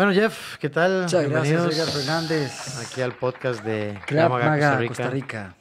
Bueno, 0.00 0.14
Jeff, 0.14 0.56
¿qué 0.56 0.70
tal? 0.70 1.02
Muchas 1.02 1.28
Bienvenidos 1.28 1.64
gracias, 1.66 1.86
Edgar 1.86 1.94
Fernández. 1.94 2.78
aquí 2.78 3.02
al 3.02 3.12
podcast 3.12 3.62
de 3.62 4.00
Krav 4.06 4.30
Maga, 4.30 4.46
Maga, 4.46 4.86
Costa 4.86 5.10
Rica. 5.10 5.54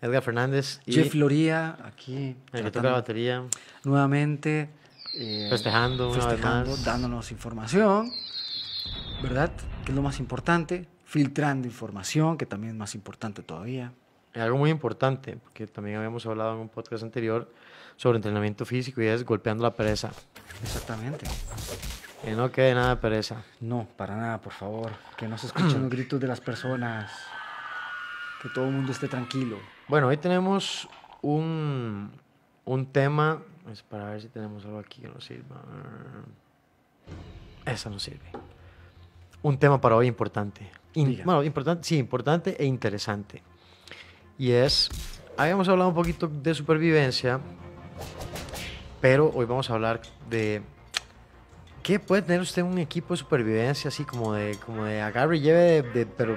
Edgar 0.00 0.22
Fernández 0.22 0.80
y 0.86 0.94
Jeff 0.94 1.14
Loría, 1.14 1.76
aquí, 1.84 2.36
el 2.54 2.64
que 2.64 2.70
toca 2.70 2.86
la 2.86 2.92
batería, 2.92 3.44
nuevamente. 3.84 4.70
eh, 5.12 5.48
festejando 5.50 6.08
una 6.08 6.16
vez 6.16 6.26
festejando, 6.26 6.70
más. 6.70 6.84
dándonos 6.86 7.32
información, 7.32 8.10
¿verdad? 9.22 9.50
Que 9.84 9.92
es 9.92 9.94
lo 9.94 10.00
más 10.00 10.20
importante. 10.20 10.88
Filtrando 11.04 11.68
información, 11.68 12.38
que 12.38 12.46
también 12.46 12.72
es 12.72 12.78
más 12.78 12.94
importante 12.94 13.42
todavía. 13.42 13.92
Y 14.34 14.38
algo 14.38 14.56
muy 14.56 14.70
importante, 14.70 15.36
porque 15.36 15.66
también 15.66 15.98
habíamos 15.98 16.24
hablado 16.24 16.54
en 16.54 16.60
un 16.60 16.70
podcast 16.70 17.02
anterior 17.02 17.52
sobre 17.96 18.16
entrenamiento 18.16 18.64
físico 18.64 19.02
y 19.02 19.06
es 19.08 19.22
golpeando 19.22 19.64
la 19.64 19.74
pereza. 19.74 20.12
Exactamente. 20.62 21.26
Que 22.24 22.32
no 22.32 22.50
quede 22.50 22.74
nada 22.74 22.90
de 22.90 22.96
pereza. 22.96 23.42
No, 23.60 23.86
para 23.96 24.16
nada, 24.16 24.40
por 24.40 24.52
favor. 24.52 24.92
Que 25.16 25.28
no 25.28 25.36
se 25.36 25.46
escuchen 25.46 25.82
los 25.82 25.90
gritos 25.90 26.18
de 26.20 26.26
las 26.26 26.40
personas. 26.40 27.12
Que 28.42 28.48
todo 28.48 28.64
el 28.66 28.72
mundo 28.72 28.92
esté 28.92 29.08
tranquilo. 29.08 29.58
Bueno, 29.88 30.08
hoy 30.08 30.16
tenemos 30.16 30.88
un, 31.22 32.10
un 32.64 32.86
tema. 32.86 33.42
Es 33.70 33.82
para 33.82 34.10
ver 34.10 34.22
si 34.22 34.28
tenemos 34.28 34.64
algo 34.64 34.78
aquí 34.78 35.02
que 35.02 35.08
nos 35.08 35.24
sirva. 35.24 35.56
Esa 37.66 37.90
no 37.90 37.98
sirve. 37.98 38.30
Un 39.42 39.58
tema 39.58 39.80
para 39.80 39.96
hoy 39.96 40.06
importante. 40.06 40.70
In- 40.94 41.20
bueno, 41.24 41.42
importante, 41.42 41.84
sí, 41.86 41.98
importante 41.98 42.56
e 42.58 42.64
interesante. 42.64 43.42
Y 44.38 44.50
es, 44.52 44.88
habíamos 45.36 45.68
hablado 45.68 45.90
un 45.90 45.94
poquito 45.94 46.26
de 46.28 46.54
supervivencia, 46.54 47.38
pero 49.00 49.30
hoy 49.34 49.44
vamos 49.44 49.68
a 49.70 49.74
hablar 49.74 50.00
de 50.28 50.62
qué 51.84 52.00
puede 52.00 52.22
tener 52.22 52.40
usted 52.40 52.62
un 52.62 52.78
equipo 52.78 53.14
de 53.14 53.18
supervivencia 53.18 53.88
así 53.88 54.04
como 54.04 54.32
de, 54.34 54.56
como 54.66 54.84
de 54.84 55.00
agarre 55.00 55.36
y 55.36 55.40
lleve, 55.40 55.60
de, 55.60 55.82
de- 55.82 56.06
pero 56.06 56.36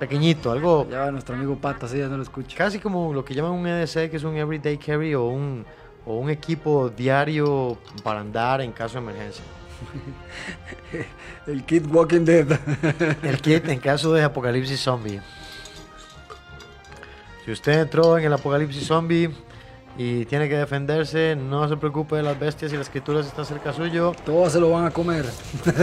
pequeñito, 0.00 0.50
algo 0.50 0.88
Ya 0.90 1.10
nuestro 1.12 1.36
amigo 1.36 1.54
Patas, 1.56 1.92
ya 1.92 2.08
no 2.08 2.16
lo 2.16 2.22
escucho. 2.24 2.56
casi 2.58 2.80
como 2.80 3.12
lo 3.12 3.24
que 3.24 3.34
llaman 3.34 3.52
un 3.52 3.66
EDC, 3.66 4.10
que 4.10 4.16
es 4.16 4.24
un 4.24 4.36
Everyday 4.36 4.78
Carry 4.78 5.14
o 5.14 5.26
un, 5.26 5.64
o 6.04 6.16
un 6.16 6.30
equipo 6.30 6.88
diario 6.88 7.78
para 8.02 8.20
andar 8.20 8.60
en 8.62 8.72
caso 8.72 8.94
de 9.00 9.04
emergencia. 9.10 9.44
El 11.46 11.64
Kid 11.64 11.86
Walking 11.86 12.24
Dead. 12.24 12.58
El 13.22 13.40
kit 13.40 13.68
en 13.68 13.78
caso 13.78 14.12
de 14.12 14.22
apocalipsis 14.24 14.80
zombie. 14.80 15.20
Si 17.44 17.52
usted 17.52 17.80
entró 17.82 18.18
en 18.18 18.24
el 18.24 18.32
apocalipsis 18.32 18.86
zombie 18.86 19.30
y 19.98 20.24
tiene 20.26 20.48
que 20.48 20.56
defenderse, 20.56 21.34
no 21.34 21.68
se 21.68 21.76
preocupe 21.76 22.14
de 22.14 22.22
las 22.22 22.38
bestias 22.38 22.72
y 22.72 22.76
las 22.76 22.88
criaturas 22.88 23.26
están 23.26 23.44
cerca 23.44 23.72
suyo. 23.72 24.14
Todos 24.24 24.52
se 24.52 24.60
lo 24.60 24.70
van 24.70 24.86
a 24.86 24.90
comer. 24.92 25.24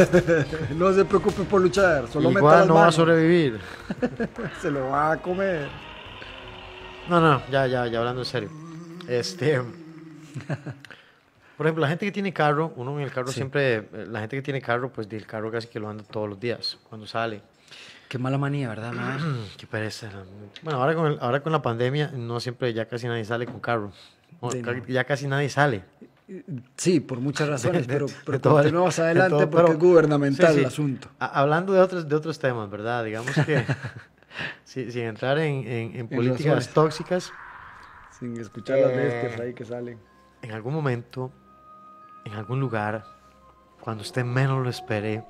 no 0.77 0.93
se 0.93 1.03
preocupe 1.03 1.43
por 1.43 1.61
luchar. 1.61 2.07
Solo 2.07 2.31
Igual 2.31 2.65
no 2.65 2.75
va 2.75 2.87
a 2.87 2.91
sobrevivir. 2.93 3.59
Se 4.61 4.71
lo 4.71 4.87
va 4.89 5.11
a 5.11 5.17
comer. 5.21 5.67
No, 7.09 7.19
no, 7.19 7.41
ya, 7.51 7.67
ya, 7.67 7.87
ya 7.87 7.99
hablando 7.99 8.21
en 8.21 8.25
serio. 8.25 8.49
Este. 9.07 9.61
Por 11.57 11.65
ejemplo, 11.65 11.81
la 11.81 11.89
gente 11.89 12.05
que 12.05 12.11
tiene 12.13 12.31
carro, 12.33 12.71
uno 12.77 12.97
en 12.97 13.03
el 13.05 13.11
carro 13.11 13.27
Sí. 13.27 13.35
siempre, 13.35 13.75
eh, 13.75 14.05
la 14.09 14.21
gente 14.21 14.37
que 14.37 14.41
tiene 14.41 14.61
carro, 14.61 14.91
pues 14.93 15.07
el 15.11 15.25
carro 15.25 15.51
casi 15.51 15.67
que 15.67 15.79
lo 15.79 15.89
anda 15.89 16.03
todos 16.03 16.29
los 16.29 16.39
días, 16.39 16.77
cuando 16.89 17.05
sale. 17.05 17.41
Qué 18.15 18.19
mala 18.19 18.37
manía, 18.37 18.69
¿verdad? 18.69 18.93
Qué 19.57 19.67
pereza. 19.67 20.07
Bueno, 20.63 20.79
ahora 20.79 20.95
con, 20.95 21.07
el- 21.07 21.17
ahora 21.19 21.41
con 21.43 21.51
la 21.51 21.61
pandemia, 21.61 22.11
no 22.13 22.39
siempre 22.39 22.73
ya 22.73 22.85
casi 22.87 23.07
nadie 23.09 23.25
sale 23.25 23.45
con 23.45 23.59
carro. 23.59 23.91
O 24.39 24.49
Sí, 24.51 24.61
ca- 24.61 24.71
no. 24.71 24.85
Ya 24.87 25.03
casi 25.03 25.27
nadie 25.27 25.49
sale. 25.49 25.83
Sí, 26.77 27.01
por 27.01 27.19
muchas 27.19 27.49
razones, 27.49 27.85
De- 27.87 27.93
pero, 27.93 28.05
pero 28.25 28.39
todo 28.39 28.53
continuamos 28.53 28.95
de 28.95 29.03
adelante 29.03 29.29
todo, 29.31 29.49
porque 29.49 29.55
pero- 29.65 29.73
es 29.73 29.79
gubernamental 29.79 30.47
sí, 30.47 30.53
sí. 30.53 30.59
el 30.61 30.65
asunto. 30.67 31.09
A- 31.19 31.41
hablando 31.41 31.73
de 31.73 31.81
otros, 31.81 32.07
de 32.07 32.15
otros 32.15 32.39
temas, 32.39 32.69
¿verdad? 32.69 33.03
Digamos 33.03 33.33
que, 33.45 33.65
si- 34.63 34.89
sin 34.93 35.01
entrar 35.03 35.37
en, 35.39 35.67
en- 35.67 35.95
en 35.97 36.07
políticas 36.07 36.55
razones. 36.55 36.69
tóxicas, 36.73 37.33
Sin 38.17 38.37
escuchar 38.39 38.77
las 38.79 38.91
Eh. 38.91 38.95
bestias 38.95 39.39
ahí 39.41 39.53
que 39.53 39.65
salen. 39.65 39.99
en 40.41 40.51
algún 40.53 40.73
momento, 40.73 41.33
en 42.23 42.31
algún 42.31 42.61
lugar, 42.61 43.03
cuando 43.81 44.03
usted 44.03 44.23
menos 44.23 44.63
lo 44.63 44.69
espere, 44.69 45.25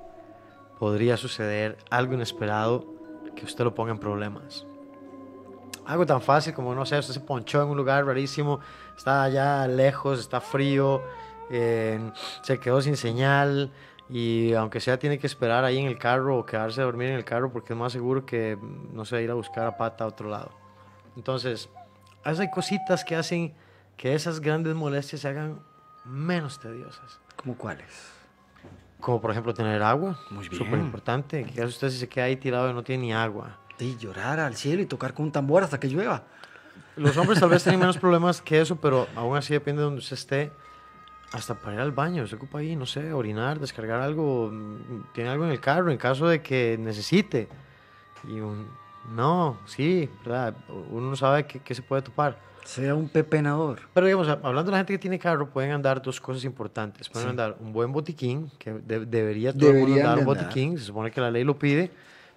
podría 0.78 1.16
suceder 1.16 1.78
algo 1.90 2.14
inesperado 2.14 2.86
que 3.34 3.44
usted 3.44 3.64
lo 3.64 3.74
ponga 3.74 3.92
en 3.92 3.98
problemas. 3.98 4.66
Algo 5.84 6.04
tan 6.04 6.20
fácil 6.20 6.52
como, 6.52 6.74
no 6.74 6.84
sé, 6.84 6.98
usted 6.98 7.14
se 7.14 7.20
ponchó 7.20 7.62
en 7.62 7.68
un 7.68 7.76
lugar 7.76 8.04
rarísimo, 8.04 8.60
está 8.96 9.22
allá 9.22 9.68
lejos, 9.68 10.18
está 10.18 10.40
frío, 10.40 11.02
eh, 11.50 12.10
se 12.42 12.58
quedó 12.58 12.82
sin 12.82 12.96
señal 12.96 13.70
y 14.08 14.52
aunque 14.54 14.80
sea 14.80 14.98
tiene 14.98 15.18
que 15.18 15.26
esperar 15.26 15.64
ahí 15.64 15.78
en 15.78 15.86
el 15.86 15.98
carro 15.98 16.38
o 16.38 16.46
quedarse 16.46 16.80
a 16.80 16.84
dormir 16.84 17.10
en 17.10 17.16
el 17.16 17.24
carro 17.24 17.52
porque 17.52 17.72
es 17.72 17.78
más 17.78 17.92
seguro 17.92 18.26
que, 18.26 18.58
no 18.92 19.04
sé, 19.04 19.22
ir 19.22 19.30
a 19.30 19.34
buscar 19.34 19.66
a 19.66 19.76
pata 19.76 20.04
a 20.04 20.08
otro 20.08 20.28
lado. 20.28 20.50
Entonces, 21.16 21.68
hay 22.24 22.50
cositas 22.50 23.04
que 23.04 23.14
hacen 23.14 23.54
que 23.96 24.14
esas 24.14 24.40
grandes 24.40 24.74
molestias 24.74 25.20
se 25.22 25.28
hagan 25.28 25.60
menos 26.04 26.58
tediosas. 26.58 27.20
¿Cómo 27.36 27.56
cuáles? 27.56 28.15
Como 29.00 29.20
por 29.20 29.30
ejemplo 29.30 29.52
tener 29.54 29.82
agua. 29.82 30.18
Muy 30.30 30.48
bien. 30.48 30.62
Súper 30.62 30.78
importante. 30.78 31.44
Que 31.44 31.64
usted 31.64 31.90
si 31.90 31.98
se 31.98 32.08
queda 32.08 32.24
ahí 32.26 32.36
tirado 32.36 32.70
y 32.70 32.74
no 32.74 32.82
tiene 32.82 33.02
ni 33.02 33.12
agua. 33.12 33.58
Y 33.78 33.96
llorar 33.96 34.40
al 34.40 34.56
cielo 34.56 34.82
y 34.82 34.86
tocar 34.86 35.12
con 35.12 35.26
un 35.26 35.32
tambor 35.32 35.62
hasta 35.62 35.78
que 35.78 35.88
llueva. 35.88 36.24
Los 36.96 37.16
hombres 37.18 37.40
tal 37.40 37.50
vez 37.50 37.62
tienen 37.62 37.80
menos 37.80 37.98
problemas 38.00 38.40
que 38.40 38.60
eso, 38.60 38.76
pero 38.76 39.06
aún 39.14 39.36
así 39.36 39.52
depende 39.52 39.80
de 39.80 39.84
donde 39.84 40.00
usted 40.00 40.16
esté. 40.16 40.52
Hasta 41.32 41.54
para 41.54 41.74
ir 41.74 41.80
al 41.80 41.92
baño, 41.92 42.26
se 42.26 42.36
ocupa 42.36 42.60
ahí, 42.60 42.76
no 42.76 42.86
sé, 42.86 43.12
orinar, 43.12 43.58
descargar 43.58 44.00
algo, 44.00 44.48
mm, 44.50 45.12
tiene 45.12 45.28
algo 45.28 45.44
en 45.44 45.50
el 45.50 45.60
carro 45.60 45.90
en 45.90 45.98
caso 45.98 46.28
de 46.28 46.40
que 46.40 46.78
necesite. 46.78 47.48
Y 48.28 48.40
un, 48.40 48.68
no, 49.10 49.58
sí, 49.66 50.08
¿verdad? 50.24 50.54
Uno 50.90 51.10
no 51.10 51.16
sabe 51.16 51.46
qué, 51.46 51.60
qué 51.60 51.74
se 51.74 51.82
puede 51.82 52.02
topar. 52.02 52.38
Sea 52.64 52.94
un 52.96 53.08
pepenador. 53.08 53.78
Pero 53.94 54.06
digamos, 54.06 54.28
hablando 54.28 54.64
de 54.64 54.70
la 54.72 54.76
gente 54.78 54.92
que 54.94 54.98
tiene 54.98 55.18
carro, 55.20 55.48
pueden 55.48 55.70
andar 55.70 56.02
dos 56.02 56.20
cosas 56.20 56.42
importantes. 56.44 57.08
Pueden 57.08 57.28
Sí. 57.28 57.30
andar 57.30 57.56
un 57.60 57.72
buen 57.72 57.92
botiquín, 57.92 58.50
que 58.58 58.72
de- 58.72 59.06
debería 59.06 59.52
todo 59.52 59.70
el 59.70 59.76
mundo 59.78 59.94
andar 59.96 60.18
un 60.18 60.24
botiquín, 60.24 60.76
se 60.76 60.84
supone 60.84 61.10
que 61.12 61.20
la 61.20 61.30
ley 61.30 61.44
lo 61.44 61.56
pide, 61.56 61.90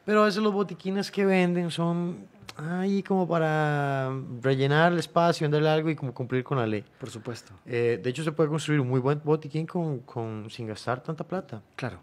pero 0.05 0.21
a 0.21 0.25
veces 0.25 0.43
los 0.43 0.53
botiquines 0.53 1.09
que 1.09 1.25
venden 1.25 1.71
son 1.71 2.27
ahí 2.57 3.01
como 3.01 3.27
para 3.27 4.11
rellenar 4.41 4.91
el 4.91 4.99
espacio, 4.99 5.45
venderle 5.45 5.69
algo 5.69 5.89
y 5.89 5.95
como 5.95 6.13
cumplir 6.13 6.43
con 6.43 6.57
la 6.59 6.67
ley. 6.67 6.83
Por 6.99 7.09
supuesto. 7.09 7.53
Eh, 7.65 7.99
de 8.03 8.09
hecho, 8.11 8.23
se 8.23 8.31
puede 8.31 8.49
construir 8.49 8.81
un 8.81 8.87
muy 8.89 8.99
buen 8.99 9.19
botiquín 9.23 9.65
con, 9.65 9.99
con- 9.99 10.47
sin 10.51 10.67
gastar 10.67 11.01
tanta 11.01 11.23
plata. 11.23 11.61
Claro. 11.75 11.99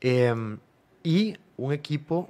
Em, 0.00 0.58
y 1.02 1.36
un 1.56 1.72
equipo, 1.72 2.28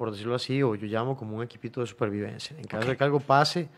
por 0.00 0.10
decirlo 0.10 0.34
así, 0.34 0.62
o 0.62 0.74
yo 0.76 0.86
llamo 0.86 1.14
como 1.14 1.36
un 1.36 1.42
equipito 1.42 1.82
de 1.82 1.86
supervivencia. 1.86 2.56
En 2.56 2.64
caso 2.64 2.88
de 2.88 2.96
que 2.96 3.04
algo 3.04 3.20
pase, 3.20 3.68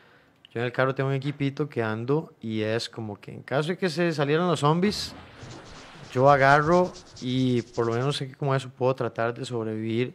yo 0.55 0.60
en 0.60 0.66
el 0.66 0.71
carro 0.71 0.94
tengo 0.94 1.09
un 1.09 1.16
equipito 1.16 1.69
que 1.69 1.83
ando 1.83 2.33
y 2.41 2.60
es 2.60 2.88
como 2.88 3.21
que 3.21 3.33
en 3.33 3.43
caso 3.43 3.71
de 3.71 3.77
que 3.77 3.91
se 3.91 4.12
salieran 4.12 4.47
los 4.47 4.60
zombies, 4.60 5.15
yo 6.12 6.31
agarro 6.31 6.93
y 7.22 7.62
por 7.62 7.87
lo 7.87 7.94
menos 7.94 8.19
sé 8.19 8.28
que 8.28 8.37
como 8.37 8.55
eso 8.55 8.71
puedo 8.71 8.94
tratar 8.94 9.34
de 9.34 9.44
sobrevivir 9.44 10.15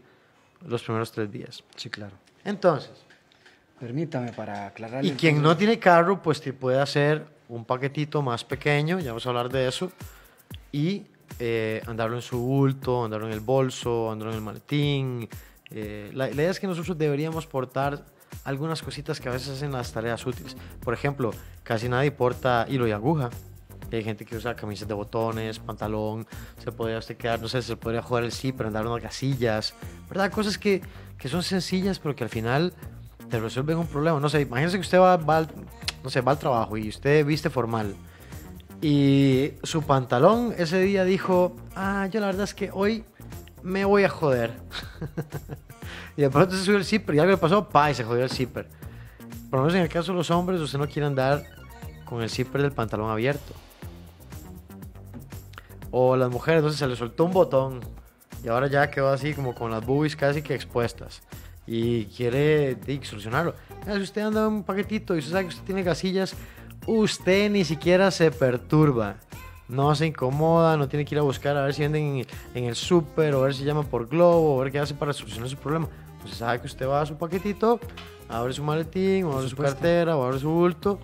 los 0.66 0.82
primeros 0.82 1.12
tres 1.12 1.30
días. 1.30 1.62
Sí, 1.76 1.90
claro. 1.90 2.16
Entonces, 2.46 2.90
Permítame 3.78 4.32
para 4.32 4.68
aclarar. 4.68 5.04
y 5.04 5.12
quien 5.12 5.42
no 5.42 5.58
tiene 5.58 5.78
carro, 5.78 6.22
pues 6.22 6.40
te 6.40 6.54
puede 6.54 6.80
hacer 6.80 7.28
un 7.50 7.66
paquetito 7.66 8.22
más 8.22 8.46
pequeño, 8.46 8.98
ya 9.02 9.10
vamos 9.10 9.26
a 9.26 9.30
hablar 9.30 9.50
de 9.50 9.68
eso, 9.68 9.92
y 10.72 11.04
eh, 11.38 11.82
andarlo 11.86 12.16
en 12.16 12.22
su 12.22 12.40
bulto, 12.40 13.04
andarlo 13.04 13.28
en 13.28 13.34
el 13.34 13.42
bolso, 13.42 14.10
andarlo 14.10 14.32
en 14.32 14.38
el 14.38 14.44
maletín. 14.46 15.30
Eh, 15.72 16.12
la, 16.14 16.28
la 16.28 16.34
idea 16.34 16.52
es 16.52 16.60
que 16.60 16.68
nosotros 16.68 16.98
deberíamos 16.98 17.46
portar 17.46 18.06
algunas 18.44 18.82
cositas 18.82 19.20
que 19.20 19.30
a 19.30 19.32
veces 19.32 19.50
hacen 19.50 19.72
las 19.72 19.92
tareas 19.92 20.26
útiles. 20.26 20.56
Por 20.82 20.94
ejemplo, 20.94 21.32
casi 21.64 21.90
nadie 21.90 22.12
porta 22.12 22.66
hilo 22.70 22.88
y 22.88 22.92
aguja. 22.92 23.30
Hay 23.92 24.04
gente 24.04 24.26
que 24.26 24.36
usa 24.36 24.56
camisas 24.56 24.88
de 24.88 24.94
botones, 24.94 25.60
pantalón, 25.60 26.28
se 26.58 26.72
podría 26.72 26.98
usted 26.98 27.16
quedar, 27.16 27.42
no 27.42 27.48
sé, 27.48 27.62
se 27.62 27.78
podría 27.78 28.02
jugar 28.02 28.26
el 28.26 28.34
zipper, 28.34 28.68
andar 28.68 28.86
unas 28.86 29.02
casillas, 29.02 29.74
¿verdad? 30.10 30.30
Cosas 30.30 30.58
que, 30.58 30.82
que 31.18 31.30
son 31.30 31.42
sencillas, 31.42 32.00
pero 32.00 32.14
que 32.14 32.26
al 32.26 32.30
final 32.30 32.74
te 33.30 33.40
resuelven 33.40 33.78
un 33.78 33.88
problema. 33.88 34.20
No 34.20 34.28
sé, 34.28 34.42
imagínese 34.42 34.78
que 34.78 34.82
usted 34.82 35.00
va, 35.00 35.16
va 35.16 35.38
al, 35.38 35.48
no 36.04 36.10
sé, 36.10 36.20
va 36.20 36.34
al 36.34 36.40
trabajo 36.40 36.78
y 36.78 36.90
usted 36.90 37.26
viste 37.26 37.50
formal. 37.50 37.96
Y 38.82 39.54
su 39.64 39.82
pantalón 39.82 40.54
ese 40.58 40.80
día 40.82 41.04
dijo, 41.06 41.56
ah, 41.76 42.08
yo 42.12 42.20
la 42.20 42.28
verdad 42.28 42.44
es 42.44 42.54
que 42.54 42.70
hoy 42.74 43.06
me 43.64 43.86
voy 43.86 44.04
a 44.04 44.10
joder. 44.10 44.54
y 46.18 46.22
de 46.22 46.30
pronto 46.30 46.56
se 46.56 46.64
subió 46.64 46.78
el 46.78 46.86
zipper 46.86 47.16
y 47.16 47.20
algo 47.20 47.32
le 47.32 47.38
pasó, 47.38 47.70
pa, 47.70 47.92
y 47.92 47.96
se 47.96 48.04
jodió 48.04 48.24
el 48.24 48.32
zipper. 48.32 48.68
Por 49.50 49.60
lo 49.60 49.66
menos 49.66 49.76
en 49.76 49.84
el 49.84 49.90
caso 49.90 50.12
de 50.12 50.18
los 50.18 50.30
hombres, 50.32 50.60
usted 50.60 50.80
no 50.80 50.88
quiere 50.88 51.06
andar 51.06 51.44
con 52.06 52.22
el 52.22 52.30
zipper 52.30 52.62
del 52.62 52.72
pantalón 52.72 53.10
abierto. 53.10 53.54
O 55.92 56.16
las 56.18 56.30
mujeres, 56.30 56.60
entonces 56.60 56.80
se 56.80 56.88
le 56.88 56.96
soltó 56.96 57.24
un 57.26 57.32
botón 57.32 57.80
y 58.44 58.50
ahora 58.50 58.68
ya 58.68 58.90
quedó 58.90 59.10
así 59.10 59.34
como 59.34 59.56
con 59.56 59.72
las 59.72 59.86
boobies 59.86 60.16
casi 60.16 60.42
que 60.42 60.54
expuestas. 60.54 61.22
Y 61.66 62.06
quiere 62.06 62.78
solucionarlo. 63.04 63.54
Ah, 63.86 63.94
Si 63.96 64.02
usted 64.02 64.22
anda 64.22 64.48
en 64.48 64.54
un 64.54 64.64
paquetito 64.64 65.16
y 65.16 65.20
usted 65.20 65.32
sabe 65.32 65.44
que 65.44 65.50
usted 65.50 65.64
tiene 65.66 65.84
gasillas, 65.84 66.34
usted 66.86 67.52
ni 67.52 67.64
siquiera 67.64 68.10
se 68.12 68.32
perturba. 68.32 69.18
no 69.68 69.94
se 69.96 70.06
incomoda, 70.08 70.78
no 70.78 70.88
tiene 70.88 71.04
que 71.04 71.14
ir 71.16 71.20
a 71.20 71.24
buscar 71.24 71.58
a 71.58 71.64
ver 71.64 71.74
si 71.74 71.82
venden 71.82 72.20
en, 72.20 72.28
en 72.56 72.64
el 72.64 72.76
súper 72.76 73.36
o 73.36 73.42
a 73.42 73.44
ver 73.44 73.54
si 73.54 73.66
llama 73.66 73.84
por 73.84 74.08
Globo 74.08 74.56
o 74.56 74.62
a 74.62 74.64
ver 74.64 74.72
qué 74.72 74.80
hace 74.80 74.94
para 74.94 75.12
solucionar 75.12 75.50
su 75.50 75.58
problema. 75.58 75.90
Pues 76.28 76.40
sabe 76.40 76.60
que 76.60 76.68
usted 76.68 76.88
va 76.88 77.02
a 77.02 77.06
su 77.06 77.16
paquetito, 77.16 77.80
abre 78.28 78.52
su 78.52 78.62
maletín 78.62 79.26
o 79.26 79.38
abre 79.38 79.48
su 79.48 79.56
cartera 79.56 80.18
o 80.18 80.26
abre 80.26 80.40
su 80.40 80.50
bulto, 80.50 81.00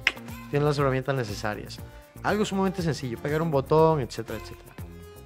tiene 0.49 0.65
las 0.65 0.77
herramientas 0.77 1.15
necesarias. 1.15 1.79
Algo 2.23 2.43
sumamente 2.43 2.81
sencillo, 2.81 3.17
pegar 3.17 3.41
un 3.41 3.49
botón, 3.49 4.01
etcétera, 4.01 4.39
etcétera. 4.39 4.75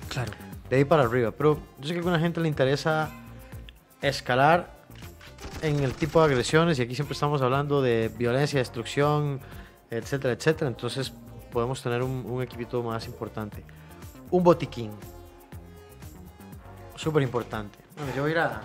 Claro. 0.07 0.31
De 0.69 0.75
ahí 0.75 0.85
para 0.85 1.03
arriba. 1.03 1.31
Pero 1.31 1.59
yo 1.79 1.87
sé 1.87 1.93
que 1.93 1.95
a 1.95 1.99
alguna 1.99 2.19
gente 2.19 2.39
le 2.39 2.47
interesa 2.47 3.09
escalar 4.01 4.71
en 5.63 5.83
el 5.83 5.93
tipo 5.93 6.19
de 6.19 6.25
agresiones 6.27 6.77
y 6.77 6.83
aquí 6.83 6.93
siempre 6.93 7.13
estamos 7.13 7.41
hablando 7.41 7.81
de 7.81 8.11
violencia, 8.15 8.59
destrucción, 8.59 9.39
etcétera, 9.89 10.33
etcétera. 10.33 10.67
Entonces 10.67 11.11
podemos 11.51 11.81
tener 11.81 12.03
un, 12.03 12.23
un 12.27 12.43
equipito 12.43 12.83
más 12.83 13.07
importante. 13.07 13.63
Un 14.29 14.43
botiquín. 14.43 14.91
Súper 16.95 17.23
importante. 17.23 17.79
Bueno, 17.95 18.11
yo 18.15 18.21
voy 18.21 18.31
a 18.31 18.33
ir 18.33 18.39
a, 18.39 18.61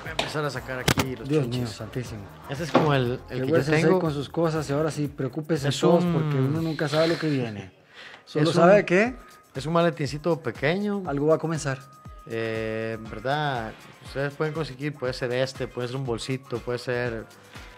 voy 0.00 0.08
a 0.08 0.12
empezar 0.12 0.44
a 0.44 0.50
sacar 0.50 0.78
aquí 0.78 1.16
los 1.16 1.28
Dios 1.28 1.46
mío, 1.48 1.66
santísimo. 1.66 2.22
Este 2.48 2.64
es 2.64 2.70
como 2.72 2.94
el, 2.94 3.20
el 3.30 3.42
que 3.46 3.50
yo 3.52 3.62
tengo. 3.64 3.98
con 4.00 4.12
sus 4.12 4.28
cosas 4.28 4.68
y 4.70 4.72
ahora 4.72 4.90
sí, 4.90 5.08
preocúpese 5.08 5.68
Es 5.68 5.78
todos 5.80 6.04
un- 6.04 6.12
porque 6.12 6.36
uno 6.36 6.60
nunca 6.62 6.88
sabe 6.88 7.08
lo 7.08 7.18
que 7.18 7.28
viene. 7.28 7.72
Solo 8.24 8.52
sabe 8.52 8.84
que 8.84 9.14
Es 9.54 9.66
un 9.66 9.72
maletincito 9.72 10.40
pequeño. 10.40 11.02
algo 11.06 11.26
va 11.26 11.34
a 11.36 11.38
comenzar. 11.38 11.78
Eh, 12.26 12.96
verdad, 13.10 13.72
ustedes 14.04 14.32
pueden 14.34 14.54
conseguir, 14.54 14.94
puede 14.94 15.12
ser 15.12 15.32
este, 15.32 15.66
puede 15.66 15.88
ser 15.88 15.96
un 15.96 16.04
bolsito, 16.04 16.58
puede 16.58 16.78
ser... 16.78 17.24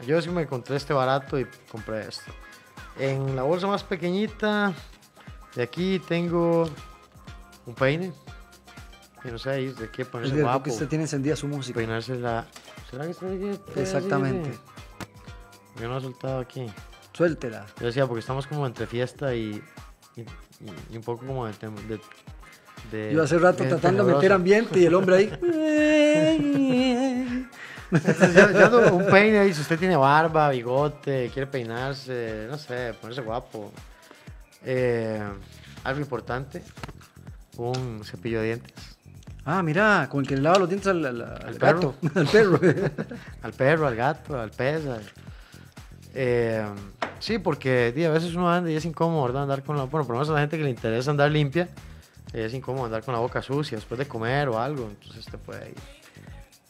Yo 0.07 0.21
sí 0.21 0.29
me 0.31 0.43
encontré 0.43 0.77
este 0.77 0.93
barato 0.93 1.39
y 1.39 1.47
compré 1.71 2.01
esto. 2.09 2.31
En 2.99 3.35
la 3.37 3.43
bolsa 3.45 3.67
más 3.67 3.83
pequeñita, 3.85 4.75
de 5.55 5.63
aquí 5.63 5.99
tengo 6.01 6.69
un 7.65 7.75
peine. 7.75 8.13
Y 9.25 9.29
no 9.31 9.39
sé, 9.39 9.51
ahí 9.51 9.69
de 9.69 9.85
aquí 9.85 10.03
Es 10.03 10.09
ponerse 10.09 10.41
guapo, 10.43 10.65
que 10.65 10.71
usted 10.71 10.89
tiene 10.89 11.05
encendida 11.05 11.37
su 11.37 11.47
música. 11.49 11.77
peinarse 11.79 12.17
la... 12.17 12.45
¿Será 12.91 13.05
que? 13.05 13.11
Está 13.13 13.81
Exactamente. 13.81 14.51
Yo 15.81 15.89
no 15.89 15.99
he 15.99 16.01
soltado 16.01 16.41
aquí. 16.41 16.67
Suéltela. 17.13 17.67
Yo 17.81 17.87
decía, 17.87 18.07
porque 18.07 18.21
estamos 18.21 18.47
como 18.47 18.67
entre 18.67 18.87
fiesta 18.87 19.35
y, 19.35 19.63
y, 20.17 20.21
y- 20.23 20.27
y 20.93 20.97
un 20.97 21.03
poco 21.03 21.25
como 21.27 21.47
de... 21.47 21.53
de, 21.53 22.01
de- 22.91 23.15
Yo 23.15 23.23
hace 23.23 23.39
rato 23.39 23.65
tratando 23.65 24.05
de 24.05 24.15
meter 24.15 24.33
ambiente 24.33 24.79
y 24.81 24.87
el 24.87 24.95
hombre 24.95 25.17
ahí. 25.17 25.33
Yo, 27.93 28.51
yo 28.71 28.95
un 28.97 29.07
peine 29.07 29.39
ahí, 29.41 29.53
si 29.53 29.61
usted 29.61 29.79
tiene 29.79 29.97
barba, 29.97 30.49
bigote, 30.51 31.31
quiere 31.33 31.47
peinarse, 31.47 32.47
no 32.51 32.57
sé, 32.57 32.95
ponerse 33.01 33.21
guapo. 33.21 33.71
Eh, 34.65 35.23
algo 35.85 36.01
importante, 36.01 36.63
un 37.59 38.03
cepillo 38.05 38.41
de 38.41 38.47
dientes. 38.47 38.92
Ah, 39.45 39.63
mira, 39.63 40.09
con 40.11 40.21
el 40.23 40.29
que 40.29 40.37
le 40.37 40.43
lava 40.43 40.59
los 40.61 40.69
dientes 40.69 40.89
al, 40.89 41.05
al- 41.05 41.21
al 41.23 41.47
Al 41.47 41.59
gato. 41.59 41.95
al 42.15 42.27
perro. 42.27 42.61
Al 43.43 43.53
perro, 43.53 43.87
al 43.87 43.97
gato, 43.97 44.39
al 44.41 44.51
pez. 44.51 44.83
Eh, 46.15 46.65
sí, 47.19 47.39
porque 47.39 47.93
di, 47.93 48.05
a 48.05 48.11
veces 48.11 48.35
uno 48.35 48.51
anda 48.53 48.71
y 48.71 48.77
es 48.77 48.85
incómodo, 48.85 49.23
¿verdad? 49.25 49.43
Andar 49.45 49.63
con 49.63 49.77
la... 49.77 49.85
Bueno, 49.85 50.07
por 50.07 50.15
lo 50.15 50.21
menos 50.21 50.31
a 50.31 50.35
la 50.35 50.41
gente 50.41 50.59
que 50.59 50.65
le 50.65 50.71
interesa 50.71 51.11
andar 51.11 51.31
limpia, 51.31 51.69
es 52.33 52.53
incómodo 52.55 52.85
andar 52.87 53.03
con 53.03 53.15
la 53.15 53.21
boca 53.21 53.41
sucia 53.43 53.77
después 53.77 53.99
de 53.99 54.07
comer 54.07 54.49
o 54.49 54.59
algo, 54.59 54.89
entonces 54.89 55.25
te 55.25 55.39
puede 55.39 55.71
ir. 55.71 55.75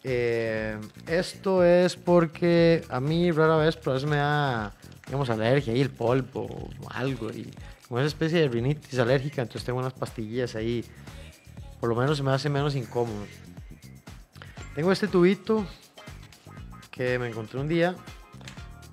Eh, 0.04 0.76
esto 1.06 1.62
es 1.64 1.96
porque 1.96 2.84
a 2.88 3.00
mí 3.00 3.30
rara 3.30 3.56
vez, 3.56 3.76
pero 3.76 3.92
a 3.92 3.94
veces 3.94 4.08
me 4.08 4.16
da, 4.16 4.72
digamos, 5.06 5.30
alergia 5.30 5.72
ahí, 5.72 5.80
el 5.80 5.90
polvo 5.90 6.42
o 6.46 6.68
algo, 6.90 7.30
y 7.30 7.48
como 7.86 8.00
esa 8.00 8.08
especie 8.08 8.40
de 8.40 8.48
rinitis 8.48 8.98
alérgica, 8.98 9.42
entonces 9.42 9.64
tengo 9.64 9.78
unas 9.78 9.92
pastillas 9.92 10.54
ahí, 10.56 10.84
por 11.82 11.88
lo 11.88 11.96
menos 11.96 12.16
se 12.16 12.22
me 12.22 12.30
hace 12.30 12.48
menos 12.48 12.76
incómodo. 12.76 13.26
Tengo 14.76 14.92
este 14.92 15.08
tubito 15.08 15.66
que 16.92 17.18
me 17.18 17.26
encontré 17.26 17.58
un 17.58 17.66
día, 17.66 17.96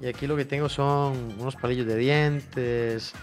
y 0.01 0.07
aquí 0.07 0.25
lo 0.25 0.36
que 0.36 0.44
tengo 0.44 0.69
son 0.69 1.36
unos 1.38 1.56
palillos 1.56 1.86
de 1.86 1.95
dientes, 1.95 3.13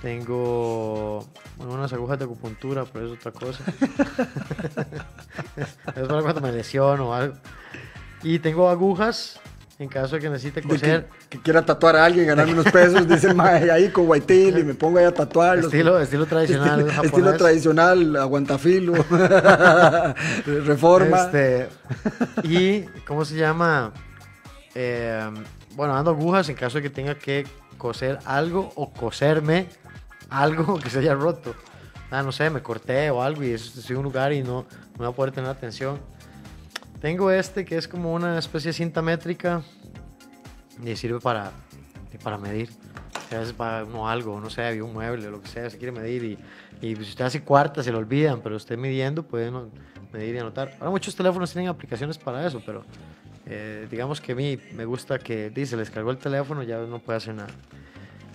tengo 0.00 1.28
unas 1.58 1.92
agujas 1.92 2.18
de 2.18 2.24
acupuntura, 2.24 2.86
pero 2.86 3.08
es 3.08 3.12
otra 3.12 3.30
cosa. 3.30 3.62
es 5.56 5.76
para 6.08 6.22
cuando 6.22 6.40
me 6.40 6.50
lesiono 6.50 7.10
o 7.10 7.12
algo. 7.12 7.34
Y 8.22 8.38
tengo 8.38 8.70
agujas 8.70 9.38
en 9.80 9.88
caso 9.88 10.14
de 10.16 10.20
que 10.20 10.28
necesite 10.28 10.62
coser. 10.62 11.06
que, 11.06 11.38
que 11.38 11.42
quiera 11.42 11.64
tatuar 11.64 11.96
a 11.96 12.04
alguien, 12.04 12.26
ganarme 12.26 12.52
unos 12.52 12.70
pesos, 12.70 13.08
dice 13.08 13.32
mae 13.34 13.70
ahí 13.70 13.88
con 13.88 14.04
guaitil 14.06 14.58
y 14.58 14.62
me 14.62 14.74
pongo 14.74 14.98
ahí 14.98 15.06
a 15.06 15.12
tatuarlos. 15.14 15.66
Estilo, 15.66 15.98
estilo 15.98 16.26
tradicional 16.26 16.80
Estilo, 16.80 16.90
japonés. 16.90 17.12
estilo 17.12 17.36
tradicional, 17.36 18.16
aguantafilo, 18.16 18.92
reforma. 20.66 21.22
Este, 21.22 21.68
y, 22.44 22.82
¿cómo 23.06 23.24
se 23.24 23.36
llama? 23.36 23.92
Eh, 24.74 25.28
bueno, 25.74 25.96
ando 25.96 26.10
agujas 26.10 26.48
en 26.48 26.56
caso 26.56 26.78
de 26.78 26.82
que 26.82 26.90
tenga 26.90 27.14
que 27.14 27.46
coser 27.78 28.18
algo 28.26 28.70
o 28.76 28.92
coserme 28.92 29.66
algo 30.28 30.78
que 30.82 30.90
se 30.90 30.98
haya 31.00 31.14
roto. 31.14 31.54
Ah, 32.10 32.22
no 32.22 32.32
sé, 32.32 32.50
me 32.50 32.60
corté 32.62 33.08
o 33.10 33.22
algo 33.22 33.42
y 33.44 33.52
es- 33.52 33.76
estoy 33.76 33.94
en 33.94 33.98
un 33.98 34.04
lugar 34.04 34.32
y 34.32 34.42
no, 34.42 34.66
no 34.92 34.98
voy 34.98 35.06
a 35.08 35.12
poder 35.12 35.32
tener 35.32 35.48
atención. 35.48 35.98
Tengo 37.00 37.30
este 37.30 37.64
que 37.64 37.78
es 37.78 37.88
como 37.88 38.12
una 38.12 38.38
especie 38.38 38.68
de 38.68 38.72
cinta 38.74 39.00
métrica 39.00 39.62
y 40.84 40.94
sirve 40.96 41.18
para, 41.18 41.50
para 42.22 42.36
medir. 42.36 42.68
A 43.32 43.38
veces 43.38 43.54
para 43.54 43.84
uno 43.84 44.08
algo, 44.08 44.38
no 44.38 44.50
sé, 44.50 44.82
un 44.82 44.92
mueble 44.92 45.28
o 45.28 45.30
lo 45.30 45.40
que 45.40 45.48
sea, 45.48 45.70
se 45.70 45.78
quiere 45.78 45.92
medir 45.92 46.24
y, 46.24 46.86
y 46.86 46.96
si 46.96 47.02
usted 47.02 47.24
hace 47.24 47.42
cuartas 47.42 47.86
se 47.86 47.92
lo 47.92 47.98
olvidan, 47.98 48.40
pero 48.42 48.56
usted 48.56 48.76
midiendo 48.76 49.22
puede 49.22 49.50
medir 50.12 50.34
y 50.34 50.38
anotar. 50.38 50.74
Ahora 50.78 50.90
muchos 50.90 51.14
teléfonos 51.16 51.50
tienen 51.52 51.70
aplicaciones 51.70 52.18
para 52.18 52.46
eso, 52.46 52.60
pero 52.66 52.84
eh, 53.46 53.86
digamos 53.90 54.20
que 54.20 54.32
a 54.32 54.34
mí 54.34 54.58
me 54.74 54.84
gusta 54.84 55.18
que 55.18 55.48
dice, 55.48 55.76
les 55.76 55.90
cargó 55.90 56.10
el 56.10 56.18
teléfono, 56.18 56.62
ya 56.64 56.80
no 56.80 56.98
puede 56.98 57.16
hacer 57.16 57.34
nada. 57.34 57.50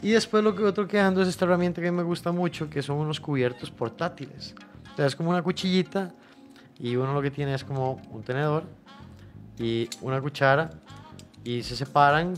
Y 0.02 0.12
después 0.12 0.44
lo 0.44 0.56
que 0.56 0.64
otro 0.64 0.88
que 0.88 1.00
ando 1.00 1.22
es 1.22 1.28
esta 1.28 1.46
herramienta 1.46 1.82
que 1.82 1.92
me 1.92 2.04
gusta 2.04 2.32
mucho, 2.32 2.70
que 2.70 2.82
son 2.82 2.98
unos 2.98 3.20
cubiertos 3.20 3.70
portátiles. 3.70 4.56
O 4.98 5.02
es 5.02 5.16
como 5.16 5.30
una 5.30 5.44
cuchillita 5.44 6.14
y 6.80 6.96
uno 6.96 7.14
lo 7.14 7.22
que 7.22 7.32
tiene 7.32 7.54
es 7.54 7.64
como 7.64 8.02
un 8.12 8.24
tenedor 8.24 8.64
y 9.58 9.90
una 10.02 10.20
cuchara 10.22 10.70
y 11.44 11.64
se 11.64 11.76
separan, 11.76 12.34